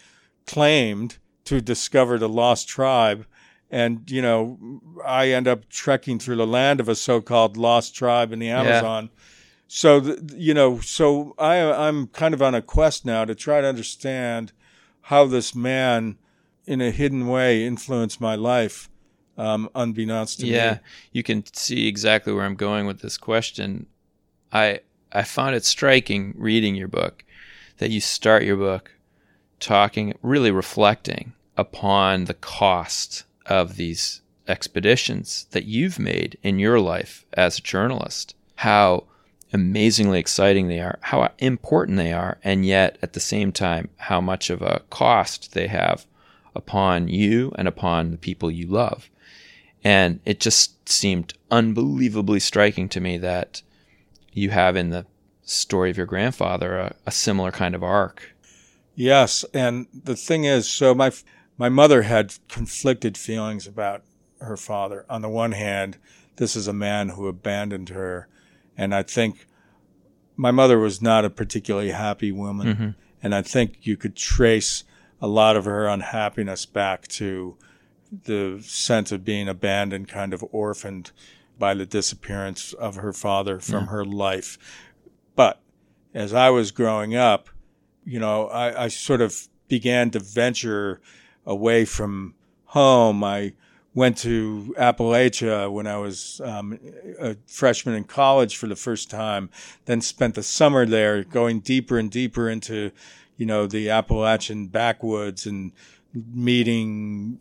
claimed 0.46 1.18
to 1.44 1.60
discover 1.60 2.18
the 2.18 2.28
lost 2.28 2.68
tribe. 2.68 3.26
And, 3.70 4.10
you 4.10 4.20
know, 4.20 4.58
I 5.04 5.28
end 5.28 5.46
up 5.46 5.68
trekking 5.68 6.18
through 6.18 6.36
the 6.36 6.46
land 6.46 6.80
of 6.80 6.88
a 6.88 6.94
so 6.94 7.20
called 7.20 7.56
lost 7.56 7.94
tribe 7.94 8.32
in 8.32 8.40
the 8.40 8.48
Amazon. 8.50 9.10
Yeah. 9.12 9.20
So, 9.68 10.00
the, 10.00 10.36
you 10.36 10.52
know, 10.52 10.80
so 10.80 11.34
I, 11.38 11.60
I'm 11.62 12.08
kind 12.08 12.34
of 12.34 12.42
on 12.42 12.54
a 12.54 12.62
quest 12.62 13.04
now 13.04 13.24
to 13.24 13.34
try 13.36 13.60
to 13.60 13.68
understand 13.68 14.52
how 15.02 15.26
this 15.26 15.54
man, 15.54 16.18
in 16.66 16.80
a 16.80 16.90
hidden 16.90 17.28
way, 17.28 17.64
influenced 17.64 18.20
my 18.20 18.34
life, 18.34 18.90
um, 19.38 19.70
unbeknownst 19.74 20.40
to 20.40 20.46
yeah, 20.46 20.52
me. 20.52 20.58
Yeah, 20.58 20.78
you 21.12 21.22
can 21.22 21.44
see 21.52 21.86
exactly 21.86 22.32
where 22.32 22.44
I'm 22.44 22.56
going 22.56 22.86
with 22.86 23.00
this 23.00 23.16
question. 23.16 23.86
I 24.52 24.80
I 25.12 25.22
found 25.24 25.56
it 25.56 25.64
striking 25.64 26.34
reading 26.36 26.74
your 26.74 26.88
book 26.88 27.24
that 27.78 27.90
you 27.90 28.00
start 28.00 28.44
your 28.44 28.56
book 28.56 28.92
talking, 29.58 30.14
really 30.22 30.50
reflecting 30.50 31.32
upon 31.56 32.24
the 32.24 32.34
cost 32.34 33.24
of 33.46 33.76
these 33.76 34.22
expeditions 34.46 35.46
that 35.50 35.64
you've 35.64 35.98
made 35.98 36.38
in 36.42 36.58
your 36.58 36.80
life 36.80 37.24
as 37.32 37.58
a 37.58 37.62
journalist. 37.62 38.34
How 38.56 39.04
amazingly 39.52 40.20
exciting 40.20 40.68
they 40.68 40.80
are, 40.80 40.98
how 41.02 41.30
important 41.38 41.96
they 41.96 42.12
are, 42.12 42.38
and 42.44 42.64
yet 42.64 42.98
at 43.02 43.12
the 43.12 43.20
same 43.20 43.52
time, 43.52 43.88
how 43.96 44.20
much 44.20 44.48
of 44.48 44.62
a 44.62 44.82
cost 44.90 45.54
they 45.54 45.66
have 45.66 46.06
upon 46.54 47.08
you 47.08 47.52
and 47.56 47.66
upon 47.66 48.10
the 48.10 48.16
people 48.16 48.50
you 48.50 48.66
love. 48.66 49.10
And 49.82 50.20
it 50.24 50.40
just 50.40 50.88
seemed 50.88 51.34
unbelievably 51.50 52.40
striking 52.40 52.88
to 52.90 53.00
me 53.00 53.18
that 53.18 53.62
you 54.32 54.50
have 54.50 54.76
in 54.76 54.90
the 54.90 55.06
story 55.42 55.90
of 55.90 55.96
your 55.96 56.06
grandfather 56.06 56.78
a, 56.78 56.94
a 57.06 57.10
similar 57.10 57.50
kind 57.50 57.74
of 57.74 57.82
arc. 57.82 58.34
Yes, 58.94 59.44
and 59.54 59.86
the 59.92 60.16
thing 60.16 60.44
is, 60.44 60.68
so 60.68 60.94
my 60.94 61.12
my 61.56 61.68
mother 61.68 62.02
had 62.02 62.34
conflicted 62.48 63.16
feelings 63.16 63.66
about 63.66 64.02
her 64.40 64.56
father. 64.56 65.04
On 65.08 65.22
the 65.22 65.28
one 65.28 65.52
hand, 65.52 65.98
this 66.36 66.56
is 66.56 66.66
a 66.66 66.72
man 66.72 67.10
who 67.10 67.26
abandoned 67.26 67.90
her, 67.90 68.28
and 68.76 68.94
I 68.94 69.02
think 69.02 69.46
my 70.36 70.50
mother 70.50 70.78
was 70.78 71.02
not 71.02 71.24
a 71.24 71.30
particularly 71.30 71.90
happy 71.90 72.32
woman, 72.32 72.66
mm-hmm. 72.66 72.90
and 73.22 73.34
I 73.34 73.42
think 73.42 73.78
you 73.82 73.96
could 73.96 74.16
trace 74.16 74.84
a 75.20 75.26
lot 75.26 75.56
of 75.56 75.66
her 75.66 75.86
unhappiness 75.86 76.64
back 76.64 77.06
to 77.08 77.56
the 78.24 78.60
sense 78.62 79.12
of 79.12 79.24
being 79.24 79.48
abandoned, 79.48 80.08
kind 80.08 80.32
of 80.32 80.44
orphaned 80.50 81.12
by 81.60 81.74
the 81.74 81.86
disappearance 81.86 82.72
of 82.72 82.96
her 82.96 83.12
father 83.12 83.60
from 83.60 83.84
yeah. 83.84 83.90
her 83.90 84.04
life. 84.04 84.58
But 85.36 85.60
as 86.12 86.34
I 86.34 86.50
was 86.50 86.72
growing 86.72 87.14
up, 87.14 87.48
you 88.04 88.18
know, 88.18 88.48
I, 88.48 88.84
I 88.84 88.88
sort 88.88 89.20
of 89.20 89.46
began 89.68 90.10
to 90.10 90.18
venture 90.18 91.00
away 91.46 91.84
from 91.84 92.34
home. 92.64 93.22
I 93.22 93.52
went 93.94 94.18
to 94.18 94.74
Appalachia 94.78 95.70
when 95.70 95.86
I 95.86 95.98
was 95.98 96.40
um, 96.44 96.78
a 97.20 97.36
freshman 97.46 97.94
in 97.94 98.04
college 98.04 98.56
for 98.56 98.66
the 98.66 98.76
first 98.76 99.10
time, 99.10 99.50
then 99.84 100.00
spent 100.00 100.34
the 100.34 100.42
summer 100.42 100.86
there 100.86 101.22
going 101.22 101.60
deeper 101.60 101.98
and 101.98 102.10
deeper 102.10 102.48
into, 102.48 102.90
you 103.36 103.46
know, 103.46 103.66
the 103.66 103.90
Appalachian 103.90 104.68
backwoods 104.68 105.46
and 105.46 105.72
meeting 106.14 107.40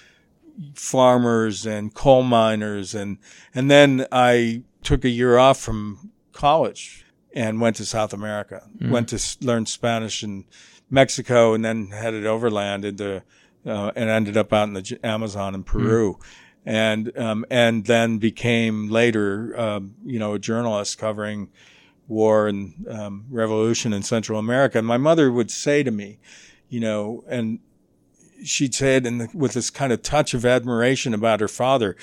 farmers 0.75 1.65
and 1.65 1.93
coal 1.93 2.23
miners 2.23 2.93
and 2.93 3.17
and 3.53 3.71
then 3.71 4.05
I 4.11 4.63
took 4.83 5.05
a 5.05 5.09
year 5.09 5.37
off 5.37 5.59
from 5.59 6.11
college 6.33 7.05
and 7.33 7.61
went 7.61 7.75
to 7.77 7.85
South 7.85 8.13
America. 8.13 8.67
Mm. 8.79 8.91
Went 8.91 9.09
to 9.09 9.37
learn 9.45 9.65
Spanish 9.65 10.23
in 10.23 10.45
Mexico 10.89 11.53
and 11.53 11.63
then 11.63 11.87
headed 11.87 12.25
overland 12.25 12.85
into 12.85 13.23
uh, 13.65 13.91
and 13.95 14.09
ended 14.09 14.37
up 14.37 14.51
out 14.53 14.67
in 14.67 14.73
the 14.73 14.99
Amazon 15.03 15.53
in 15.53 15.63
Peru. 15.63 16.15
Mm. 16.15 16.25
And 16.65 17.17
um, 17.17 17.45
and 17.49 17.85
then 17.85 18.17
became 18.17 18.89
later, 18.89 19.59
um, 19.59 19.95
you 20.03 20.19
know, 20.19 20.33
a 20.33 20.39
journalist 20.39 20.97
covering 20.97 21.49
war 22.07 22.47
and 22.47 22.73
um, 22.89 23.25
revolution 23.29 23.93
in 23.93 24.03
Central 24.03 24.37
America. 24.37 24.77
And 24.77 24.87
my 24.87 24.97
mother 24.97 25.31
would 25.31 25.49
say 25.49 25.83
to 25.83 25.91
me, 25.91 26.19
you 26.67 26.79
know, 26.79 27.23
and 27.27 27.59
she'd 28.43 28.75
say 28.75 28.97
it 28.97 29.03
the, 29.03 29.29
with 29.33 29.53
this 29.53 29.69
kind 29.69 29.91
of 29.91 30.01
touch 30.01 30.33
of 30.33 30.45
admiration 30.45 31.13
about 31.13 31.39
her 31.39 31.47
father. 31.47 31.95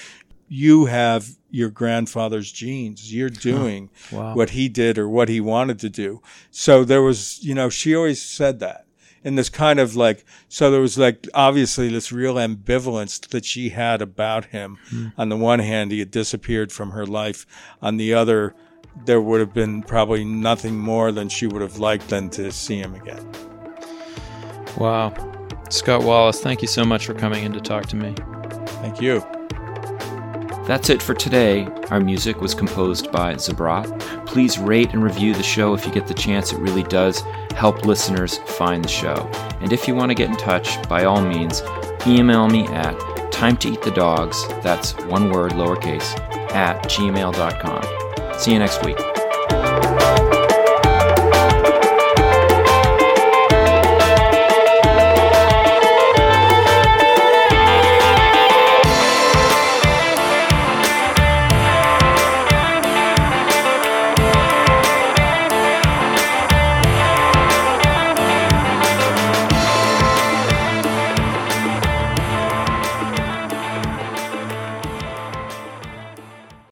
You 0.49 0.85
have 0.87 1.31
your 1.51 1.71
grandfather's 1.71 2.53
genes. 2.53 3.13
You're 3.13 3.31
doing 3.31 3.91
oh, 4.13 4.17
wow. 4.17 4.35
what 4.35 4.51
he 4.51 4.69
did 4.69 4.99
or 4.99 5.09
what 5.09 5.29
he 5.29 5.41
wanted 5.41 5.79
to 5.81 5.89
do. 5.89 6.23
So 6.51 6.85
there 6.85 7.03
was, 7.03 7.43
you 7.43 7.55
know, 7.55 7.69
she 7.69 7.97
always 7.97 8.23
said 8.23 8.61
that. 8.61 8.87
And 9.25 9.37
this 9.37 9.49
kind 9.49 9.81
of 9.81 9.97
like, 9.97 10.25
so 10.49 10.71
there 10.71 10.81
was 10.81 10.97
like 10.97 11.27
obviously 11.35 11.89
this 11.89 12.13
real 12.13 12.35
ambivalence 12.35 13.27
that 13.31 13.45
she 13.45 13.71
had 13.71 14.01
about 14.01 14.47
him. 14.47 14.79
Mm. 14.93 15.13
On 15.19 15.29
the 15.31 15.37
one 15.37 15.59
hand, 15.59 15.91
he 15.91 15.99
had 15.99 16.13
disappeared 16.13 16.71
from 16.71 16.91
her 16.91 17.05
life. 17.05 17.45
On 17.83 17.97
the 17.97 18.15
other, 18.15 18.55
there 19.05 19.21
would 19.21 19.41
have 19.41 19.53
been 19.53 19.83
probably 19.83 20.25
nothing 20.25 20.79
more 20.79 21.11
than 21.11 21.29
she 21.29 21.49
would 21.49 21.61
have 21.61 21.79
liked 21.79 22.09
than 22.09 22.31
to 22.31 22.53
see 22.53 22.79
him 22.79 22.95
again. 22.95 23.29
Wow. 24.79 25.13
Scott 25.69 26.03
Wallace, 26.03 26.41
thank 26.41 26.63
you 26.63 26.69
so 26.69 26.85
much 26.85 27.07
for 27.07 27.15
coming 27.15 27.45
in 27.45 27.53
to 27.53 27.61
talk 27.61 27.87
to 27.87 27.97
me. 27.97 28.15
Thank 28.81 29.01
you. 29.01 29.21
That's 30.67 30.91
it 30.91 31.01
for 31.01 31.15
today. 31.15 31.67
Our 31.91 32.01
music 32.01 32.41
was 32.41 32.55
composed 32.55 33.13
by 33.13 33.35
Zabrat. 33.35 34.27
Please 34.27 34.59
rate 34.59 34.93
and 34.93 35.03
review 35.03 35.33
the 35.33 35.43
show 35.43 35.75
if 35.75 35.87
you 35.87 35.93
get 35.93 36.09
the 36.09 36.15
chance. 36.15 36.53
It 36.53 36.59
really 36.59 36.83
does 36.83 37.21
help 37.55 37.85
listeners 37.85 38.39
find 38.39 38.85
the 38.85 38.89
show. 38.89 39.31
And 39.61 39.73
if 39.73 39.87
you 39.87 39.95
want 39.95 40.11
to 40.11 40.15
get 40.15 40.29
in 40.29 40.37
touch, 40.37 40.89
by 40.89 41.05
all 41.05 41.23
means, 41.23 41.63
email 42.07 42.49
me 42.49 42.67
at 42.69 42.99
time 43.31 43.57
to 43.59 43.69
eat 43.71 43.83
the 43.83 43.91
dogs, 43.93 44.49
that's 44.63 44.93
one 45.05 45.31
word, 45.31 45.53
lowercase, 45.53 46.19
at 46.53 46.83
gmail.com. 46.85 48.39
See 48.41 48.53
you 48.53 48.59
next 48.59 48.85
week. 48.85 48.99